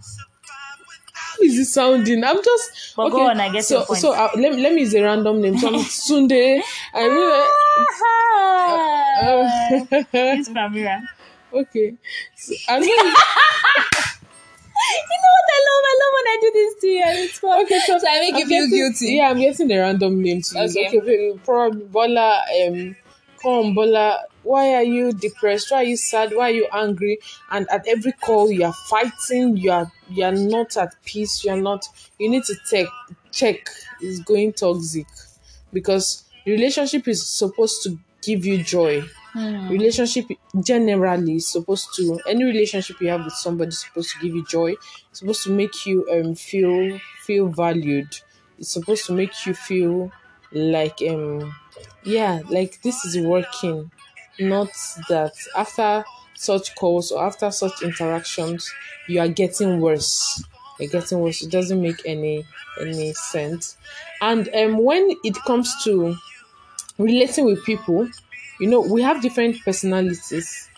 How 1.14 1.38
is 1.42 1.58
it 1.60 1.66
sounding? 1.66 2.24
I'm 2.24 2.42
just 2.44 2.94
But 2.96 3.10
go 3.10 3.30
on, 3.30 3.40
I 3.40 3.50
get 3.50 3.64
so. 3.66 3.84
So 3.86 4.14
uh, 4.14 4.30
let, 4.36 4.54
me- 4.56 4.62
let 4.62 4.74
me 4.74 4.82
use 4.82 4.94
a 4.94 5.02
random 5.04 5.42
name. 5.42 5.58
So 5.58 5.68
I'm 5.74 5.80
Sunday. 5.84 6.62
I 6.94 7.04
really. 7.06 7.48
Uh, 9.22 10.04
It's 10.38 10.50
Pramira. 10.50 11.02
okay. 11.54 11.96
So, 12.36 12.54
I'm 12.70 12.82
not, 12.82 12.88
You 14.86 15.18
know 15.24 15.34
what 15.36 15.50
I 15.50 15.60
love? 15.68 15.84
I 15.86 15.94
love 16.02 16.14
when 16.16 16.28
I 16.28 16.38
do 16.42 16.52
this 16.54 16.74
to 16.82 16.88
you. 16.88 17.04
It's 17.06 17.40
fun. 17.40 17.64
okay, 17.64 17.80
so, 17.86 17.98
So 17.98 18.08
I 18.10 18.20
make 18.20 18.36
you 18.36 18.42
I'm 18.44 18.48
feel 18.48 18.66
getting- 18.68 18.70
guilty. 18.92 19.06
Yeah, 19.16 19.30
I'm 19.30 19.40
getting 19.40 19.72
a 19.72 19.80
random 19.80 20.22
name 20.22 20.42
to. 20.42 20.60
Okay. 20.64 20.88
Okay, 20.88 20.98
okay 21.00 21.40
probably 21.46 21.86
Bola. 21.86 22.44
Um, 22.68 22.96
come, 23.46 23.76
Bola. 23.76 24.26
Why 24.44 24.74
are 24.76 24.84
you 24.84 25.14
depressed? 25.14 25.72
Why 25.72 25.78
are 25.78 25.84
you 25.84 25.98
sad? 25.98 26.32
Why 26.36 26.50
are 26.50 26.54
you 26.62 26.68
angry? 26.72 27.20
And 27.52 27.68
at 27.72 27.88
every 27.88 28.12
call, 28.14 28.52
you 28.52 28.66
are 28.66 28.74
fighting. 28.90 29.58
You 29.58 29.72
are 29.72 29.92
you 30.10 30.24
are 30.26 30.32
not 30.56 30.78
at 30.78 30.96
peace. 31.06 31.44
You 31.44 31.52
are 31.54 31.62
not. 31.62 31.86
You 32.20 32.30
need 32.30 32.44
to 32.46 32.56
check 32.70 32.88
check. 33.32 33.70
Is 34.02 34.20
going 34.22 34.54
toxic 34.54 35.08
because 35.72 36.26
relationship 36.46 37.08
is 37.08 37.26
supposed 37.28 37.84
to 37.84 37.98
give 38.22 38.46
you 38.46 38.64
joy. 38.64 39.04
Relationship 39.70 40.26
generally 40.64 41.36
is 41.38 41.48
supposed 41.52 41.90
to 41.96 42.20
any 42.28 42.44
relationship 42.46 43.00
you 43.02 43.08
have 43.10 43.26
with 43.26 43.34
somebody 43.34 43.70
is 43.70 43.82
supposed 43.82 44.12
to 44.12 44.20
give 44.20 44.36
you 44.36 44.46
joy. 44.46 44.74
It's 45.10 45.20
supposed 45.20 45.44
to 45.44 45.52
make 45.52 45.86
you 45.86 46.08
um 46.12 46.36
feel 46.36 47.00
feel 47.26 47.48
valued. 47.48 48.08
It's 48.60 48.70
supposed 48.72 49.06
to 49.08 49.14
make 49.14 49.34
you 49.46 49.54
feel 49.54 50.12
like 50.52 51.00
um 51.10 51.56
yeah 52.04 52.42
like 52.50 52.82
this 52.82 53.06
is 53.06 53.18
working. 53.20 53.92
Not 54.40 54.70
that 55.10 55.34
after 55.56 56.04
such 56.36 56.76
calls 56.76 57.12
or 57.12 57.26
after 57.26 57.50
such 57.52 57.82
interactions 57.82 58.70
you 59.08 59.20
are 59.20 59.28
getting 59.28 59.80
worse. 59.80 60.44
You're 60.80 60.90
getting 60.90 61.20
worse. 61.20 61.42
It 61.42 61.52
doesn't 61.52 61.82
make 61.82 62.02
any 62.06 62.46
any 62.82 63.14
sense. 63.14 63.78
And 64.22 64.50
um 64.54 64.78
when 64.84 65.12
it 65.24 65.36
comes 65.46 65.74
to 65.86 66.16
relating 66.98 67.46
with 67.46 67.64
people 67.66 68.10
you 68.60 68.68
know 68.68 68.82
we 68.82 69.02
have 69.02 69.22
different 69.22 69.58
personalities 69.64 70.70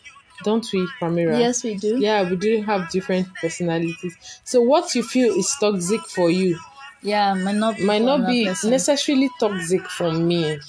don't 0.44 0.68
we 0.72 0.88
Pamira? 1.02 1.40
Yes, 1.40 1.64
we 1.64 1.76
do. 1.76 1.98
yeah 2.00 2.30
we 2.30 2.36
do 2.36 2.62
have 2.62 2.90
different 2.92 3.28
personalities. 3.42 4.16
So 4.44 4.62
what 4.62 4.94
you 4.94 5.04
feel 5.04 5.34
is 5.34 5.56
toxic 5.60 6.02
for 6.02 6.30
you? 6.30 6.60
Yeah, 7.02 7.34
might 7.34 7.56
not 7.56 7.78
be 7.78 7.86
might 7.86 8.02
not 8.04 8.26
be 8.28 8.46
person. 8.46 8.70
necessarily 8.70 9.30
toxic 9.40 9.88
for 9.88 10.12
me 10.12 10.60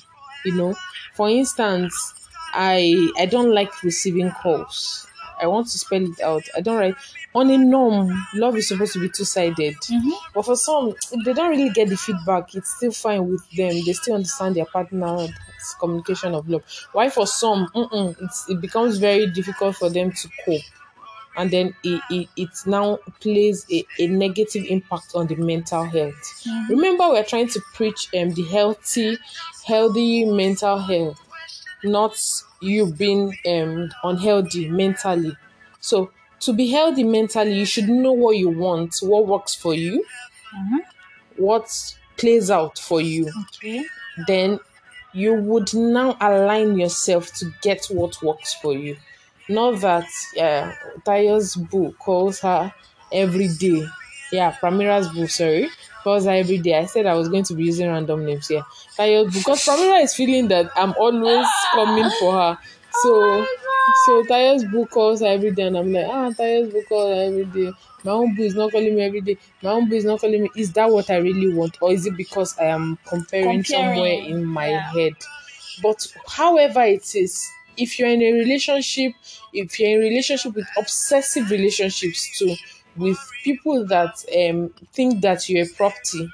you 0.45 0.53
know. 0.55 0.75
For 1.15 1.29
instance 1.29 2.15
i 2.55 3.11
i 3.19 3.27
don't 3.27 3.53
like 3.55 3.83
receiving 3.83 4.31
calls. 4.31 5.07
I 5.41 5.47
want 5.47 5.69
to 5.69 5.79
spell 5.79 6.03
it 6.03 6.21
out. 6.21 6.43
I 6.57 6.61
don't 6.61 6.81
like 6.81 6.97
on 7.35 7.51
a 7.51 7.59
norm 7.59 8.11
love 8.35 8.57
is 8.57 8.69
supposed 8.69 8.95
to 8.95 9.01
be 9.01 9.09
two-sided. 9.09 9.75
Mm-hmm. 9.77 10.11
but 10.35 10.45
for 10.45 10.57
some 10.57 10.95
if 11.13 11.25
they 11.25 11.33
don't 11.33 11.51
really 11.51 11.71
get 11.71 11.89
the 11.89 11.97
feedback. 11.97 12.55
It's 12.55 12.75
still 12.77 12.93
fine 12.93 13.29
with 13.31 13.49
them. 13.51 13.75
They 13.85 13.93
still 13.93 14.15
understand 14.17 14.57
their 14.57 14.65
partner's 14.67 15.31
communication 15.79 16.35
of 16.35 16.49
love. 16.49 16.65
Why 16.93 17.11
for 17.11 17.27
some 17.27 17.69
it 18.49 18.61
becomes 18.61 18.99
very 18.99 19.31
difficult 19.31 19.77
for 19.77 19.91
them 19.91 20.13
to 20.13 20.29
cope 20.45 20.63
and 21.39 21.51
then 21.51 21.75
it, 21.85 22.03
it, 22.11 22.29
it 22.37 22.51
now 22.67 22.99
plays 23.21 23.67
a, 23.73 23.85
a 24.01 24.09
negative 24.09 24.65
impact 24.69 25.13
on 25.15 25.29
the 25.29 25.37
mental 25.37 25.85
health. 25.85 26.45
Remember, 26.69 27.09
we're 27.11 27.25
trying 27.25 27.49
to 27.49 27.61
preach 27.75 28.09
um, 28.15 28.31
the 28.33 28.45
healthy, 28.45 29.19
healthy 29.67 30.27
mental 30.27 30.79
health, 30.79 31.21
not 31.85 32.17
you 32.61 32.93
being 32.93 33.37
um, 33.49 33.91
unhealthy 34.05 34.69
mentally. 34.71 35.37
So, 35.81 36.11
to 36.41 36.53
be 36.53 36.69
healthy 36.71 37.05
mentally, 37.05 37.55
you 37.55 37.67
should 37.67 37.89
know 37.89 38.13
what 38.13 38.37
you 38.37 38.51
want, 38.51 38.97
what 39.03 39.27
works 39.27 39.55
for 39.55 39.75
you, 39.75 40.05
what 41.37 41.95
plays 42.17 42.51
out 42.51 42.79
for 42.79 43.01
you 43.01 43.31
Okay. 43.55 43.85
then 44.27 44.59
you 45.13 45.35
would 45.35 45.73
now 45.75 46.17
align 46.21 46.79
yourself 46.79 47.33
to 47.35 47.53
get 47.63 47.87
what 47.87 48.21
works 48.23 48.55
for 48.55 48.75
you. 48.75 48.97
Not 49.49 49.81
that 49.81 50.05
uh, 50.41 50.73
Tayo's 51.05 51.57
boo 51.57 51.93
calls 51.99 52.41
her 52.41 52.73
every 53.13 53.49
day. 53.49 53.87
Yeah, 54.31 54.53
Pramira's 54.53 55.09
boo, 55.09 55.27
sorry, 55.27 55.71
calls 56.05 56.27
her 56.27 56.33
every 56.33 56.59
day. 56.59 56.75
I 56.79 56.85
said 56.85 57.07
I 57.07 57.15
was 57.15 57.29
going 57.29 57.45
to 57.45 57.55
be 57.55 57.65
using 57.65 57.89
random 57.89 58.27
names 58.27 58.49
here. 58.49 58.63
Tayo's 58.97 59.33
boo, 59.33 59.39
because 59.39 59.65
Pramira 59.65 60.03
is 60.03 60.15
feeling 60.15 60.49
that 60.49 60.71
I'm 60.77 60.93
always 60.99 61.47
coming 61.75 62.11
for 62.21 62.33
her. 62.33 62.59
So, 63.03 63.47
so 64.07 64.23
Tayo's 64.25 64.65
boo 64.65 64.87
calls 64.87 65.21
her 65.21 65.27
every 65.27 65.53
day, 65.53 65.65
and 65.69 65.77
I'm 65.77 65.93
like, 65.93 66.07
ah, 66.09 66.31
Tayo's 66.31 66.73
boo 66.73 66.83
calls 66.89 67.15
her 67.15 67.23
every 67.27 67.45
day. 67.45 67.73
My 68.03 68.13
own 68.13 68.35
boo 68.35 68.43
is 68.43 68.55
not 68.55 68.73
calling 68.73 68.95
me 68.95 69.03
every 69.03 69.21
day. 69.21 69.37
My 69.63 69.71
own 69.71 69.89
boo 69.89 69.95
is 69.97 70.05
not 70.05 70.21
calling 70.21 70.43
me. 70.43 70.51
Is 70.57 70.73
that 70.73 70.91
what 70.91 71.09
I 71.11 71.17
really 71.17 71.53
want, 71.55 71.77
or 71.81 71.93
is 71.93 72.07
it 72.07 72.17
because 72.17 72.59
I 72.59 72.65
am 72.65 72.99
comparing, 73.07 73.63
Comparing, 73.63 73.95
somewhere 73.95 74.19
in 74.25 74.45
my 74.45 74.69
yeah. 74.69 74.91
head? 74.93 75.13
But 75.83 76.07
however 76.27 76.83
it 76.83 77.15
is, 77.15 77.49
if 77.79 77.99
you're 77.99 78.09
in 78.09 78.23
a 78.23 78.33
relationship, 78.33 79.13
if 79.53 79.79
you're 79.79 79.91
in 79.91 79.97
a 79.99 80.09
relationship 80.09 80.55
with 80.55 80.67
obsessive 80.77 81.51
relationships 81.51 82.39
too, 82.39 82.55
with 82.97 83.19
people 83.45 83.87
that 83.87 84.23
um 84.37 84.71
think 84.93 85.21
that 85.23 85.49
you're 85.49 85.65
a 85.65 85.69
property, 85.77 86.29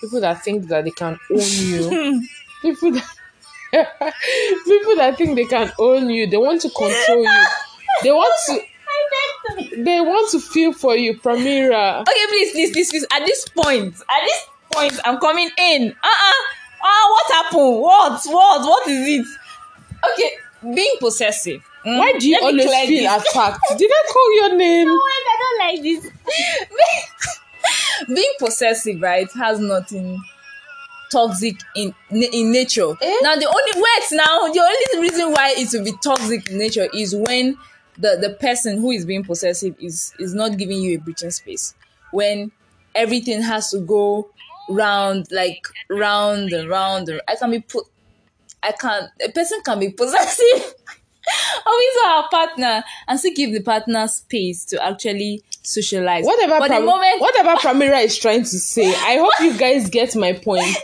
people 0.00 0.20
that 0.20 0.42
think 0.42 0.66
that 0.68 0.84
they 0.84 0.90
can 0.90 1.18
own 1.30 1.40
you, 1.40 2.22
people 2.62 2.92
that 2.92 3.04
people 4.64 4.96
that 4.96 5.16
think 5.16 5.36
they 5.36 5.44
can 5.44 5.70
own 5.78 6.08
you, 6.10 6.26
they 6.26 6.36
want 6.36 6.60
to 6.62 6.70
control 6.70 7.22
you, 7.22 7.46
they 8.02 8.12
want 8.12 8.34
to 8.46 8.60
they 9.84 10.00
want 10.00 10.30
to 10.32 10.40
feel 10.40 10.72
for 10.72 10.96
you, 10.96 11.18
Pramira. 11.18 12.00
Okay, 12.02 12.26
please, 12.28 12.52
please, 12.52 12.72
please, 12.72 12.90
please. 12.90 13.06
At 13.12 13.24
this 13.24 13.46
point, 13.48 13.94
at 13.94 14.20
this 14.24 14.46
point, 14.72 14.98
I'm 15.04 15.18
coming 15.18 15.50
in. 15.58 15.90
Uh-uh. 15.90 16.32
Ah, 16.82 17.08
what 17.10 17.32
happened? 17.32 17.80
What? 17.80 18.20
What? 18.26 18.62
What 18.62 18.88
is 18.88 19.20
it? 19.20 19.26
Okay, 20.12 20.30
being 20.62 20.96
possessive. 21.00 21.62
Mm, 21.84 21.98
Why 21.98 22.12
do 22.18 22.28
you 22.28 22.34
let 22.34 22.42
me 22.42 22.46
always 22.46 22.64
clear 22.66 22.86
feel 22.86 23.12
this. 23.12 23.28
attacked? 23.30 23.60
Did 23.78 23.90
I 23.92 24.04
call 24.12 24.36
your 24.36 24.56
name? 24.56 24.86
No, 24.86 24.94
wait, 24.94 25.24
I 25.28 25.36
don't 25.40 25.58
like 25.68 25.82
this. 25.82 26.12
being 28.14 28.32
possessive, 28.38 29.00
right, 29.00 29.30
has 29.32 29.58
nothing 29.60 30.20
toxic 31.10 31.56
in 31.76 31.94
in 32.10 32.50
nature. 32.52 32.90
Eh? 33.00 33.16
Now 33.22 33.36
the 33.36 33.46
only 33.46 33.72
wait 33.76 34.04
now 34.12 34.52
the 34.52 34.60
only 34.60 35.08
reason 35.08 35.30
why 35.32 35.54
it 35.56 35.68
will 35.72 35.84
be 35.84 35.92
toxic 36.02 36.50
in 36.50 36.58
nature 36.58 36.88
is 36.92 37.14
when 37.14 37.56
the 37.98 38.18
the 38.20 38.36
person 38.40 38.80
who 38.80 38.90
is 38.90 39.04
being 39.04 39.24
possessive 39.24 39.76
is 39.78 40.12
is 40.18 40.34
not 40.34 40.56
giving 40.56 40.80
you 40.80 40.98
a 40.98 41.00
breathing 41.00 41.30
space. 41.30 41.74
When 42.12 42.50
everything 42.94 43.42
has 43.42 43.70
to 43.70 43.78
go 43.80 44.28
round 44.68 45.28
like 45.30 45.66
round 45.88 46.52
and 46.52 46.68
round. 46.68 47.08
And 47.08 47.20
I 47.28 47.36
can 47.36 47.50
be 47.50 47.60
put. 47.60 47.84
I 48.62 48.72
can 48.72 49.08
a 49.24 49.30
person 49.30 49.60
can 49.64 49.78
be 49.80 49.90
possessive. 49.90 50.74
Always 51.66 51.96
our 52.06 52.28
partner 52.28 52.84
and 53.08 53.18
still 53.18 53.34
give 53.34 53.52
the 53.52 53.60
partner 53.60 54.06
space 54.06 54.64
to 54.66 54.84
actually 54.84 55.42
socialize. 55.62 56.24
Whatever, 56.24 56.60
but 56.60 56.68
Pram- 56.68 56.82
the 56.82 56.86
moment 56.86 57.20
whatever 57.20 57.54
Pramira 57.56 58.04
is 58.04 58.16
trying 58.16 58.42
to 58.42 58.46
say, 58.58 58.88
I 58.94 59.16
hope 59.16 59.32
you 59.40 59.58
guys 59.58 59.90
get 59.90 60.14
my 60.16 60.32
point. 60.32 60.66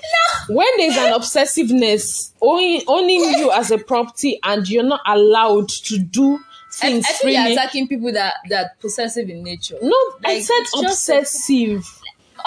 When 0.49 0.67
there's 0.77 0.97
an 0.97 1.13
obsessiveness 1.13 2.33
owning, 2.41 2.83
owning 2.89 3.21
you 3.39 3.53
as 3.53 3.71
a 3.71 3.79
property 3.79 4.41
and 4.43 4.69
you're 4.69 4.83
not 4.83 5.01
allowed 5.07 5.69
to 5.69 5.99
do 5.99 6.41
things 6.73 7.05
I, 7.07 7.09
I 7.09 7.13
think 7.13 7.21
freely. 7.21 7.35
you're 7.37 7.53
attacking 7.53 7.87
people 7.87 8.13
that 8.13 8.35
that 8.49 8.81
possessive 8.81 9.29
in 9.29 9.45
nature. 9.45 9.77
no, 9.81 9.95
I 10.25 10.41
said 10.41 10.55
it's 10.63 10.73
just 10.81 11.09
a- 11.09 11.19
obsessive. 11.19 12.02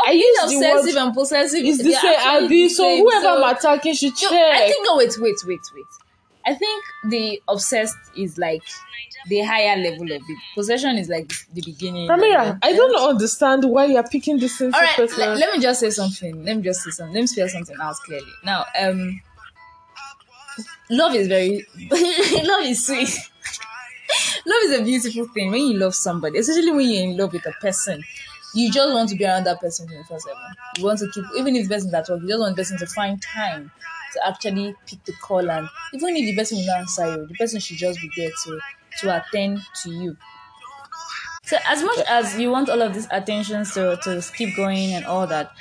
I 0.06 0.12
use 0.12 0.38
the 0.40 0.58
obsessive 0.58 0.96
word. 0.96 1.02
and 1.04 1.14
possessive 1.14 1.64
is 1.64 1.78
the 1.78 1.94
same, 1.94 2.48
the 2.50 2.70
So 2.70 2.84
same. 2.84 3.04
whoever 3.04 3.22
So- 3.26 3.44
I'm 3.44 3.56
attacking 3.56 3.94
should 3.94 4.16
check. 4.16 4.32
I 4.32 4.68
think 4.70 4.86
no 4.86 4.98
wait, 4.98 5.14
wait, 5.20 5.36
wait, 5.46 5.60
wait. 5.76 5.86
I 6.48 6.54
think 6.54 6.84
the 7.10 7.42
obsessed 7.48 7.98
is 8.16 8.38
like 8.38 8.62
the 9.28 9.42
higher 9.42 9.76
level 9.78 10.04
of 10.12 10.22
it. 10.22 10.38
Possession 10.54 10.98
is 10.98 11.10
like 11.10 11.32
the 11.54 11.62
beginning. 11.64 12.08
Pramira, 12.08 12.60
I 12.62 12.74
don't 12.74 12.96
understand 13.10 13.66
why 13.66 13.86
you're 13.86 14.04
picking 14.04 14.38
this 14.38 14.62
into 14.62 14.76
All 14.78 14.84
right, 14.84 14.96
personal. 14.96 15.34
le- 15.34 15.40
let 15.40 15.54
me 15.56 15.60
just 15.60 15.80
say 15.80 15.90
something. 15.90 16.44
Let 16.46 16.58
me 16.58 16.62
just 16.64 16.82
say 16.82 16.92
something. 16.92 17.14
Let 17.16 17.22
me 17.22 17.28
spell 17.28 17.50
something 17.50 17.76
out 17.82 17.96
clearly. 18.06 18.32
Now, 18.44 18.66
um, 18.80 19.22
love 20.90 21.16
is 21.16 21.28
very 21.28 21.66
love 22.44 22.64
is 22.64 22.86
sweet. 22.86 23.10
love 24.46 24.58
is 24.66 24.80
a 24.80 24.84
beautiful 24.84 25.28
thing. 25.34 25.52
When 25.52 25.62
you 25.62 25.78
love 25.78 25.96
somebody, 25.96 26.38
especially 26.40 26.72
when 26.72 26.90
you're 26.90 27.04
in 27.04 27.18
love 27.18 27.34
with 27.34 27.46
a 27.48 27.52
person, 27.54 28.04
you 28.56 28.72
just 28.72 28.94
want 28.94 29.10
to 29.10 29.16
be 29.16 29.26
around 29.26 29.46
that 29.46 29.60
person 29.60 29.88
24 29.88 30.20
7. 30.20 30.38
You 30.78 30.86
want 30.86 31.00
to 31.00 31.12
keep, 31.14 31.26
even 31.38 31.56
if 31.56 31.68
the 31.68 31.76
person's 31.76 31.94
at 31.94 32.10
work, 32.10 32.22
you 32.22 32.28
just 32.28 32.40
want 32.40 32.56
the 32.56 32.62
person 32.62 32.78
to 32.80 32.88
find 32.88 33.22
time 33.22 33.72
to 34.14 34.28
actually 34.28 34.76
pick 34.88 35.04
the 35.06 35.14
call. 35.14 35.50
And 35.52 35.68
even 35.94 36.16
if 36.18 36.26
the 36.26 36.36
person 36.36 36.58
will 36.60 36.66
not 36.68 36.80
answer 36.80 37.08
you, 37.12 37.28
the 37.28 37.36
person 37.36 37.60
should 37.60 37.78
just 37.78 38.00
be 38.02 38.10
there 38.18 38.32
to, 38.46 38.60
to 39.02 39.18
attend 39.18 39.60
to 39.84 39.92
you. 39.92 40.18
So, 41.44 41.58
as 41.68 41.84
much 41.84 42.00
as 42.10 42.38
you 42.40 42.50
want 42.50 42.70
all 42.70 42.82
of 42.82 42.94
these 42.94 43.08
attentions 43.12 43.74
to, 43.76 43.98
to 44.04 44.22
keep 44.36 44.56
going 44.56 44.94
and 44.94 45.06
all 45.06 45.28
that, 45.28 45.52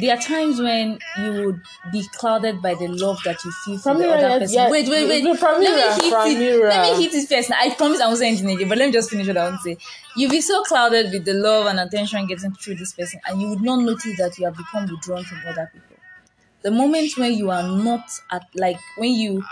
there 0.00 0.16
are 0.16 0.20
times 0.20 0.60
when 0.60 0.98
you 1.18 1.32
would 1.44 1.60
be 1.92 2.06
clouded 2.14 2.60
by 2.62 2.74
the 2.74 2.88
love 2.88 3.20
that 3.24 3.42
you 3.44 3.50
feel 3.64 3.78
for 3.78 3.94
the 3.96 4.08
other 4.10 4.38
person. 4.40 4.54
yeah. 4.54 4.70
Wait, 4.70 4.88
wait, 4.88 5.08
wait. 5.08 5.24
Pramira, 5.38 5.60
let 5.60 5.98
me 5.98 6.04
hit 6.04 6.12
it. 6.12 6.12
Pramira. 6.14 6.68
Let 6.70 6.96
me 6.98 7.04
hit 7.04 7.14
it 7.14 7.28
first. 7.28 7.50
I 7.52 7.74
promise 7.74 8.00
I 8.00 8.06
won't 8.06 8.18
say 8.18 8.28
anything 8.28 8.50
again, 8.50 8.68
but 8.68 8.78
let 8.78 8.86
me 8.86 8.92
just 8.92 9.10
finish 9.10 9.26
what 9.26 9.36
I 9.36 9.44
want 9.50 9.60
to 9.62 9.62
say. 9.62 9.76
You'll 10.16 10.30
be 10.30 10.40
so 10.40 10.62
clouded 10.64 11.12
with 11.12 11.24
the 11.24 11.34
love 11.34 11.66
and 11.66 11.80
attention 11.80 12.26
getting 12.26 12.52
through 12.52 12.76
this 12.76 12.92
person, 12.92 13.20
and 13.26 13.40
you 13.40 13.48
would 13.50 13.62
not 13.62 13.80
notice 13.80 14.16
that 14.18 14.38
you 14.38 14.44
have 14.46 14.56
become 14.56 14.88
withdrawn 14.90 15.24
from 15.24 15.38
other 15.46 15.70
people. 15.72 15.96
The 16.62 16.70
moment 16.70 17.16
when 17.16 17.34
you 17.34 17.50
are 17.50 17.62
not 17.62 18.08
at 18.30 18.42
like 18.54 18.78
when 18.96 19.12
you 19.12 19.44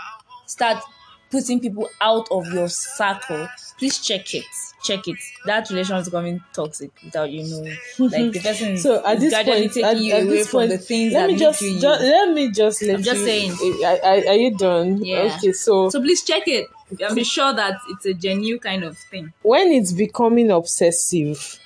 start 0.45 0.83
putting 1.29 1.59
people 1.59 1.89
out 2.01 2.27
of 2.31 2.47
your 2.53 2.69
circle, 2.69 3.47
please 3.77 3.99
check 3.99 4.33
it. 4.33 4.45
Check 4.83 5.07
it. 5.07 5.17
That 5.45 5.69
relation 5.69 5.95
is 5.97 6.05
becoming 6.07 6.41
toxic 6.53 6.91
without 7.03 7.29
you 7.31 7.43
knowing. 7.43 7.77
Like 7.99 8.31
the 8.31 8.39
person 8.39 8.77
So 8.85 9.05
at 9.05 9.19
this 9.19 9.33
gradually 9.33 9.61
point, 9.61 9.73
taking 9.73 9.89
at, 9.89 9.97
you 9.97 10.13
at 10.13 10.23
away 10.23 10.43
from 10.43 10.51
point, 10.59 10.69
the 10.71 10.77
things 10.77 11.13
let 11.13 11.27
that 11.27 11.33
me 11.33 11.39
just, 11.39 11.61
you. 11.61 11.79
ju- 11.79 11.87
let 11.87 12.33
me 12.33 12.51
just 12.51 12.81
let 12.83 12.95
I'm 12.97 13.03
just 13.03 13.19
you- 13.21 13.25
saying. 13.25 13.83
Are, 13.85 14.05
are, 14.05 14.27
are 14.29 14.35
you 14.35 14.55
done? 14.57 15.03
Yeah. 15.03 15.35
Okay, 15.37 15.51
so, 15.51 15.89
So 15.89 15.99
please 16.01 16.23
check 16.23 16.47
it. 16.47 16.67
And 17.01 17.15
be 17.15 17.23
sure 17.25 17.53
that 17.53 17.79
it's 17.89 18.05
a 18.05 18.13
genuine 18.13 18.59
kind 18.59 18.83
of 18.85 18.97
thing. 18.97 19.33
when 19.41 19.71
it's 19.73 19.91
becoming 19.91 20.49
obsessive, 20.51 21.59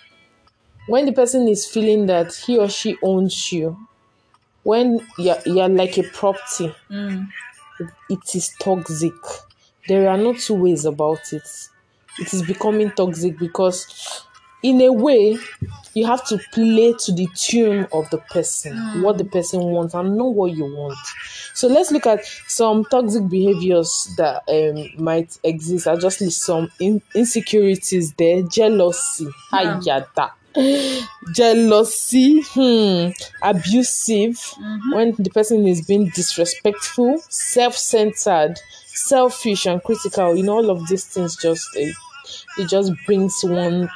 when 0.88 1.06
the 1.06 1.12
person 1.12 1.48
is 1.48 1.68
feeling 1.68 2.08
that 2.08 2.34
he 2.34 2.58
or 2.58 2.68
she 2.70 2.98
owns 3.04 3.52
you, 3.52 3.78
when 4.64 5.06
you're, 5.20 5.38
you're 5.46 5.70
like 5.70 5.98
a 6.00 6.04
property, 6.04 6.74
Mm. 6.90 7.28
it 8.10 8.36
is 8.36 8.56
toxic. 8.60 9.14
There 9.88 10.10
are 10.10 10.18
no 10.18 10.34
two 10.34 10.56
ways 10.56 10.86
about 10.86 11.34
it. 11.34 11.48
It 12.20 12.34
is 12.34 12.44
becoming 12.44 12.92
toxic 12.92 13.38
because, 13.40 14.26
in 14.62 14.82
a 14.82 14.92
way, 14.92 15.38
you 15.94 16.06
have 16.06 16.26
to 16.28 16.38
play 16.54 16.94
to 17.06 17.12
the 17.12 17.28
tune 17.36 17.88
of 17.92 18.10
the 18.12 18.18
person, 18.30 18.78
what 19.02 19.18
the 19.18 19.26
person 19.26 19.60
wants, 19.62 19.94
and 19.94 20.16
know 20.18 20.28
what 20.28 20.52
you 20.54 20.66
want. 20.66 20.98
So 21.54 21.68
let's 21.68 21.92
look 21.92 22.06
at 22.06 22.24
some 22.48 22.86
toxic 22.86 23.28
behaviors 23.28 24.14
that 24.18 24.44
um, 24.48 25.04
might 25.04 25.38
exist. 25.44 25.88
I 25.88 25.96
just 25.98 26.22
list 26.22 26.42
some 26.42 26.72
in- 26.80 27.02
insecurities 27.16 28.14
there, 28.14 28.44
jealousy, 28.44 29.28
Yeah. 29.54 29.80
ayada 29.80 30.32
jealousy, 31.34 32.42
hmm, 32.54 33.10
abusive, 33.42 34.38
when 34.92 35.16
the 35.18 35.30
person 35.30 35.68
is 35.68 35.86
being 35.86 36.10
disrespectful, 36.10 37.22
self 37.30 37.76
centered, 37.78 38.60
selfish, 38.94 39.66
and 39.66 39.84
critical. 39.84 40.36
Know, 40.36 40.54
all 40.54 40.70
of 40.70 40.88
these 40.88 41.06
things 41.06 41.36
just 41.38 41.68
it, 41.76 41.96
it 42.58 42.70
just 42.70 42.92
brings 43.06 43.40
one 43.44 43.90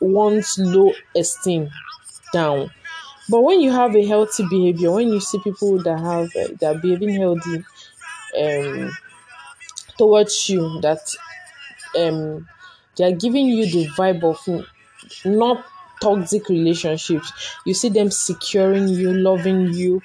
one's 0.00 0.58
low 0.58 0.92
esteem 1.16 1.70
down. 2.32 2.70
But 3.30 3.42
when 3.42 3.60
you 3.60 3.72
have 3.72 3.96
a 3.96 4.06
healthy 4.06 4.44
behavior, 4.50 4.92
when 4.92 5.08
you 5.08 5.20
see 5.20 5.38
people 5.40 5.82
that 5.84 5.98
have 6.00 6.26
uh, 6.36 6.54
that 6.60 6.80
behaving 6.82 7.14
healthy 7.16 7.64
um, 8.40 8.92
towards 9.98 10.48
you, 10.48 10.80
that 10.80 11.00
um, 11.98 12.48
they 12.96 13.04
are 13.04 13.16
giving 13.16 13.46
you 13.48 13.66
the 13.66 13.88
vibe 13.90 14.24
of 14.24 14.66
not 15.24 15.64
toxic 16.00 16.48
relationships. 16.48 17.32
You 17.66 17.74
see 17.74 17.88
them 17.90 18.10
securing 18.10 18.88
you, 18.88 19.12
loving 19.14 19.72
you, 19.74 20.02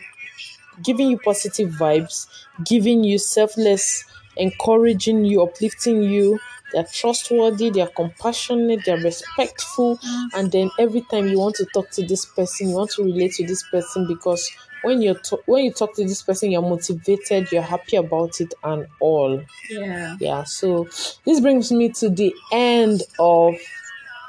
giving 0.83 1.09
you 1.11 1.17
positive 1.19 1.69
vibes, 1.71 2.27
giving 2.63 3.03
you 3.03 3.17
selfless, 3.17 4.05
encouraging 4.37 5.25
you, 5.25 5.41
uplifting 5.43 6.03
you. 6.03 6.39
They're 6.73 6.83
trustworthy, 6.91 7.69
they're 7.69 7.87
compassionate, 7.87 8.81
they're 8.85 8.97
respectful, 8.97 9.99
and 10.33 10.51
then 10.51 10.71
every 10.79 11.01
time 11.01 11.27
you 11.27 11.39
want 11.39 11.55
to 11.55 11.65
talk 11.65 11.89
to 11.91 12.05
this 12.05 12.25
person, 12.25 12.69
you 12.69 12.75
want 12.75 12.91
to 12.91 13.03
relate 13.03 13.33
to 13.33 13.45
this 13.45 13.63
person 13.69 14.07
because 14.07 14.49
when 14.81 15.01
you 15.01 15.13
to- 15.13 15.39
when 15.45 15.63
you 15.63 15.71
talk 15.71 15.95
to 15.95 16.03
this 16.03 16.21
person, 16.23 16.51
you're 16.51 16.61
motivated, 16.61 17.51
you're 17.51 17.61
happy 17.61 17.95
about 17.97 18.41
it, 18.41 18.53
and 18.63 18.87
all 18.99 19.41
Yeah. 19.69 20.15
yeah 20.19 20.43
so 20.43 20.87
this 21.25 21.39
brings 21.39 21.71
me 21.71 21.89
to 21.89 22.09
the 22.09 22.33
end 22.51 23.03
of 23.19 23.55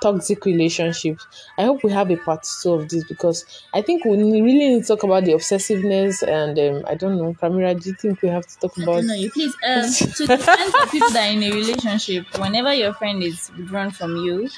toxic 0.02 0.44
relationships 0.44 1.26
i 1.58 1.64
hope 1.64 1.82
we 1.82 1.90
have 1.90 2.10
a 2.10 2.16
part 2.16 2.46
two 2.62 2.72
of 2.72 2.88
this 2.88 3.04
because 3.04 3.44
i 3.74 3.80
think 3.80 4.04
we 4.04 4.16
really 4.16 4.54
need 4.68 4.82
to 4.82 4.86
talk 4.88 5.02
about 5.02 5.24
the 5.24 5.32
obsessiveness 5.32 6.22
and 6.26 6.58
um, 6.58 6.84
i 6.88 6.94
don't 6.94 7.16
know 7.16 7.32
Pramira, 7.34 7.80
do 7.80 7.90
you 7.90 7.94
think 7.96 8.22
we 8.22 8.28
have 8.28 8.46
to 8.46 8.58
talk 8.58 8.76
about 8.78 9.04
No, 9.04 9.14
you 9.14 9.30
please. 9.30 9.54
Um, 9.66 9.82
to 10.16 10.26
the 10.26 10.38
friends 10.38 10.74
of 10.82 10.90
people 10.90 11.10
that 11.10 11.28
are 11.28 11.32
in 11.32 11.42
a 11.42 11.50
relationship, 11.50 12.26
whenever 12.38 12.72
your 12.74 12.92
friend 12.94 13.22
is 13.22 13.50
withdrawn 13.56 13.90
from 13.90 14.16
you, 14.16 14.48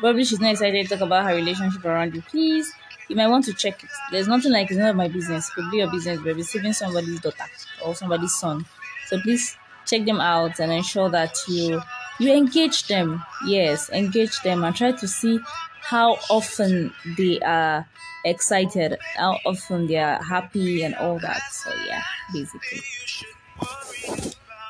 probably 0.00 0.24
she's 0.24 0.40
not 0.40 0.52
excited 0.52 0.88
to 0.88 0.96
talk 0.96 1.06
about 1.06 1.24
her 1.24 1.34
relationship 1.34 1.84
around 1.84 2.14
you. 2.14 2.22
Please, 2.22 2.72
you 3.08 3.16
might 3.16 3.28
want 3.28 3.44
to 3.46 3.54
check 3.54 3.82
it. 3.82 3.90
There's 4.10 4.28
nothing 4.28 4.52
like 4.52 4.70
it's 4.70 4.78
none 4.78 4.90
of 4.90 4.96
my 4.96 5.08
business. 5.08 5.50
Could 5.50 5.70
be 5.70 5.78
your 5.78 5.90
business, 5.90 6.20
but 6.22 6.36
receiving 6.36 6.72
somebody's 6.72 7.20
daughter 7.20 7.44
or 7.84 7.94
somebody's 7.94 8.34
son. 8.34 8.64
So 9.06 9.20
please 9.20 9.56
check 9.86 10.04
them 10.04 10.20
out 10.20 10.60
and 10.60 10.72
ensure 10.72 11.08
that 11.10 11.34
you 11.48 11.80
you 12.18 12.32
engage 12.32 12.86
them. 12.88 13.24
Yes, 13.46 13.90
engage 13.90 14.40
them 14.42 14.64
and 14.64 14.74
try 14.74 14.92
to 14.92 15.08
see 15.08 15.38
how 15.80 16.18
often 16.30 16.92
they 17.16 17.38
are 17.40 17.86
excited, 18.24 18.98
how 19.16 19.38
often 19.46 19.86
they 19.86 19.96
are 19.96 20.22
happy 20.22 20.82
and 20.82 20.94
all 20.96 21.18
that. 21.20 21.40
So 21.52 21.70
yeah, 21.86 22.02
basically. 22.32 22.80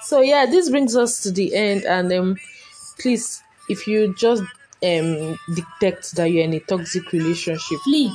so 0.02 0.20
yeah 0.20 0.46
this 0.46 0.70
brings 0.70 0.96
us 0.96 1.20
to 1.22 1.30
the 1.30 1.54
end 1.54 1.84
and 1.84 2.12
um 2.12 2.36
please 3.00 3.42
if 3.68 3.86
you 3.86 4.14
just 4.16 4.42
um 4.82 5.38
detect 5.54 6.14
that 6.16 6.30
you're 6.30 6.44
in 6.44 6.54
a 6.54 6.60
toxic 6.60 7.10
relationship 7.12 7.78
Flee. 7.80 8.12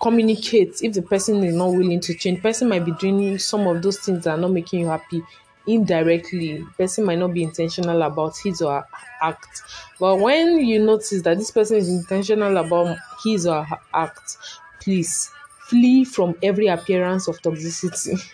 communicate 0.00 0.82
if 0.82 0.94
the 0.94 1.02
person 1.02 1.42
is 1.44 1.54
not 1.54 1.68
willing 1.72 2.00
to 2.00 2.14
change 2.14 2.40
person 2.42 2.68
might 2.68 2.84
be 2.84 2.92
doing 2.92 3.38
some 3.38 3.66
of 3.66 3.82
those 3.82 3.98
things 3.98 4.24
that 4.24 4.30
are 4.30 4.40
not 4.40 4.50
making 4.50 4.80
you 4.80 4.86
happy 4.88 5.22
indirectly 5.68 6.64
person 6.76 7.04
might 7.04 7.18
not 7.18 7.32
be 7.34 7.42
intentional 7.42 8.02
about 8.02 8.34
his 8.44 8.62
or 8.62 8.80
her 8.80 8.86
act 9.22 9.62
but 10.00 10.16
when 10.16 10.58
you 10.58 10.78
notice 10.84 11.22
that 11.22 11.38
this 11.38 11.50
person 11.50 11.76
is 11.76 11.88
intentional 11.88 12.56
about 12.56 12.96
his 13.24 13.46
or 13.46 13.62
her 13.64 13.78
act 13.94 14.36
please 14.80 15.30
flee 15.68 16.04
from 16.04 16.34
every 16.42 16.66
appearance 16.68 17.28
of 17.28 17.40
toxicity 17.42 18.18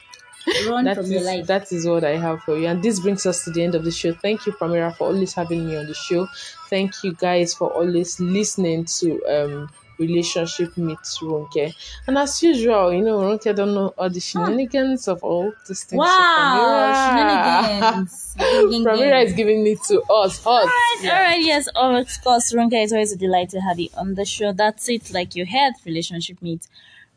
Run 0.59 0.85
that 0.85 0.94
from 0.94 1.11
your 1.12 1.20
life. 1.23 1.47
that 1.47 1.73
is 1.73 1.87
what 1.87 2.05
I 2.05 2.16
have 2.16 2.42
for 2.42 2.57
you. 2.57 2.66
And 2.66 2.83
this 2.83 3.01
brings 3.01 3.27
us 3.27 3.44
to 3.44 3.51
the 3.51 3.62
end 3.62 3.75
of 3.75 3.85
the 3.85 3.90
show. 3.90 4.12
Thank 4.14 4.47
you, 4.47 4.53
Pramira, 4.53 4.94
for 4.97 5.09
always 5.09 5.35
having 5.35 5.66
me 5.66 5.77
on 5.77 5.87
the 5.87 5.94
show. 5.94 6.27
Thank 6.70 6.92
you 7.03 7.14
guys 7.14 7.55
for 7.55 7.73
always 7.73 8.20
listening 8.20 8.85
to 9.01 9.23
um 9.27 9.70
relationship 9.99 10.77
meets 10.77 11.19
Ronke. 11.21 11.75
And 12.07 12.19
as 12.19 12.43
usual, 12.43 12.93
you 12.93 13.03
know, 13.03 13.19
Ronke 13.21 13.55
don't 13.55 13.75
know 13.75 13.89
all 13.97 14.11
the 14.11 14.19
ah. 14.19 14.21
shenanigans 14.21 15.09
of 15.09 15.23
all 15.23 15.53
these 15.69 15.85
things. 15.85 15.91
So 15.91 16.09
Wow, 16.09 17.15
shenanigans. 17.17 18.35
Pramira 18.39 19.25
is 19.25 19.33
giving 19.33 19.67
it 19.67 19.79
to 19.89 20.03
us. 20.03 20.45
Us. 20.47 20.47
All 20.47 21.11
right, 21.11 21.41
yes, 21.41 21.69
of 21.75 22.09
course, 22.23 22.53
Ronke 22.53 22.83
is 22.83 22.93
always 22.93 23.13
a 23.13 23.17
delight 23.17 23.51
to 23.51 23.61
have 23.61 23.79
you 23.79 23.89
on 23.97 24.15
the 24.15 24.25
show. 24.25 24.53
That's 24.53 24.89
it, 24.89 25.13
like 25.13 25.37
you 25.37 25.47
heard, 25.47 25.75
relationship 25.85 26.43
meet 26.43 26.67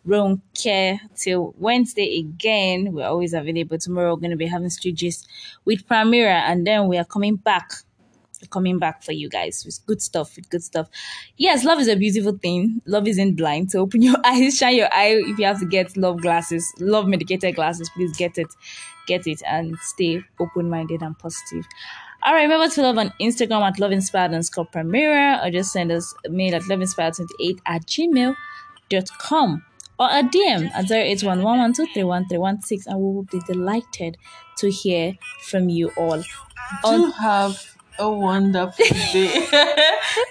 Ronke 0.08 1.00
till 1.16 1.54
Wednesday 1.58 2.20
again. 2.20 2.94
We're 2.94 3.08
always 3.08 3.34
available. 3.34 3.78
Tomorrow 3.78 4.14
we're 4.14 4.22
going 4.22 4.32
to 4.32 4.38
be 4.38 4.48
having 4.48 4.70
street 4.70 4.96
gist 4.96 5.28
with 5.66 5.88
Primera, 5.88 6.42
and 6.50 6.66
then 6.66 6.88
we 6.88 6.98
are 6.98 7.06
coming 7.06 7.36
back. 7.36 7.72
Coming 8.50 8.80
back 8.80 9.04
for 9.04 9.12
you 9.12 9.30
guys 9.30 9.64
with 9.66 9.86
good 9.86 10.02
stuff, 10.02 10.36
with 10.36 10.50
good 10.50 10.64
stuff. 10.64 10.90
Yes, 11.38 11.64
love 11.64 11.80
is 11.80 11.88
a 11.88 11.96
beautiful 11.96 12.38
thing. 12.38 12.82
Love 12.86 13.08
isn't 13.08 13.36
blind. 13.36 13.72
So 13.72 13.82
open 13.82 14.02
your 14.02 14.16
eyes, 14.26 14.58
shine 14.58 14.76
your 14.76 14.94
eye. 14.94 15.22
If 15.26 15.40
you 15.40 15.46
have 15.46 15.60
to 15.60 15.66
get 15.66 15.96
love 15.98 16.22
glasses, 16.22 16.72
love 16.80 17.08
medicated 17.08 17.56
glasses, 17.56 17.90
please 17.96 18.16
get 18.16 18.38
it. 18.38 18.48
Get 19.08 19.26
it 19.26 19.42
and 19.48 19.78
stay 19.80 20.22
open 20.40 20.70
minded 20.70 21.02
and 21.02 21.18
positive. 21.18 21.66
All 22.24 22.34
right, 22.34 22.42
remember 22.44 22.68
to 22.68 22.82
love 22.82 22.98
on 22.98 23.14
Instagram 23.22 23.62
at 23.62 23.80
Love 23.80 23.92
Inspired 23.92 24.32
and 24.32 24.44
Scott 24.46 24.74
Primera 24.74 25.46
or 25.46 25.52
just 25.52 25.72
send 25.72 25.92
us 25.92 26.16
a 26.26 26.30
mail 26.30 26.56
at 26.56 26.64
loveinspired28 26.64 27.60
at 27.66 27.86
gmail.com 27.86 29.64
or 30.00 30.10
a 30.10 30.24
DM 30.24 30.72
at 30.74 30.86
081112313116 30.86 32.88
and 32.88 33.00
we 33.00 33.14
will 33.14 33.24
be 33.24 33.40
delighted 33.48 34.18
to 34.58 34.70
hear 34.70 35.14
from 35.44 35.70
you 35.70 35.90
all. 35.96 36.22
Do 36.84 37.12
have 37.12 37.77
a 38.00 38.10
wonderful 38.12 38.86
day. 39.14 39.48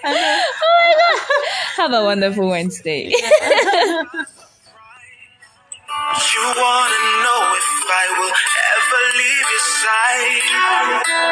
oh 0.05 1.27
Have 1.77 1.93
a 1.93 2.03
wonderful 2.03 2.49
Wednesday. 2.49 3.11
You 6.15 6.41
wanna 6.41 7.03
know 7.23 7.43
if 7.57 7.89
I 7.89 8.05
will 8.19 8.35
ever 8.35 9.03
leave 9.19 9.47
your 9.53 9.65
side. 9.83 10.43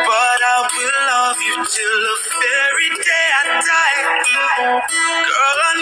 But 0.08 0.40
I 0.46 0.58
will 0.72 1.00
love 1.10 1.40
you 1.42 1.56
till 1.66 1.98
the 2.08 2.18
very 2.44 2.90
day 3.04 3.28
I 3.40 3.44
die. 3.64 4.02
Girl, 4.68 5.60
I 5.70 5.74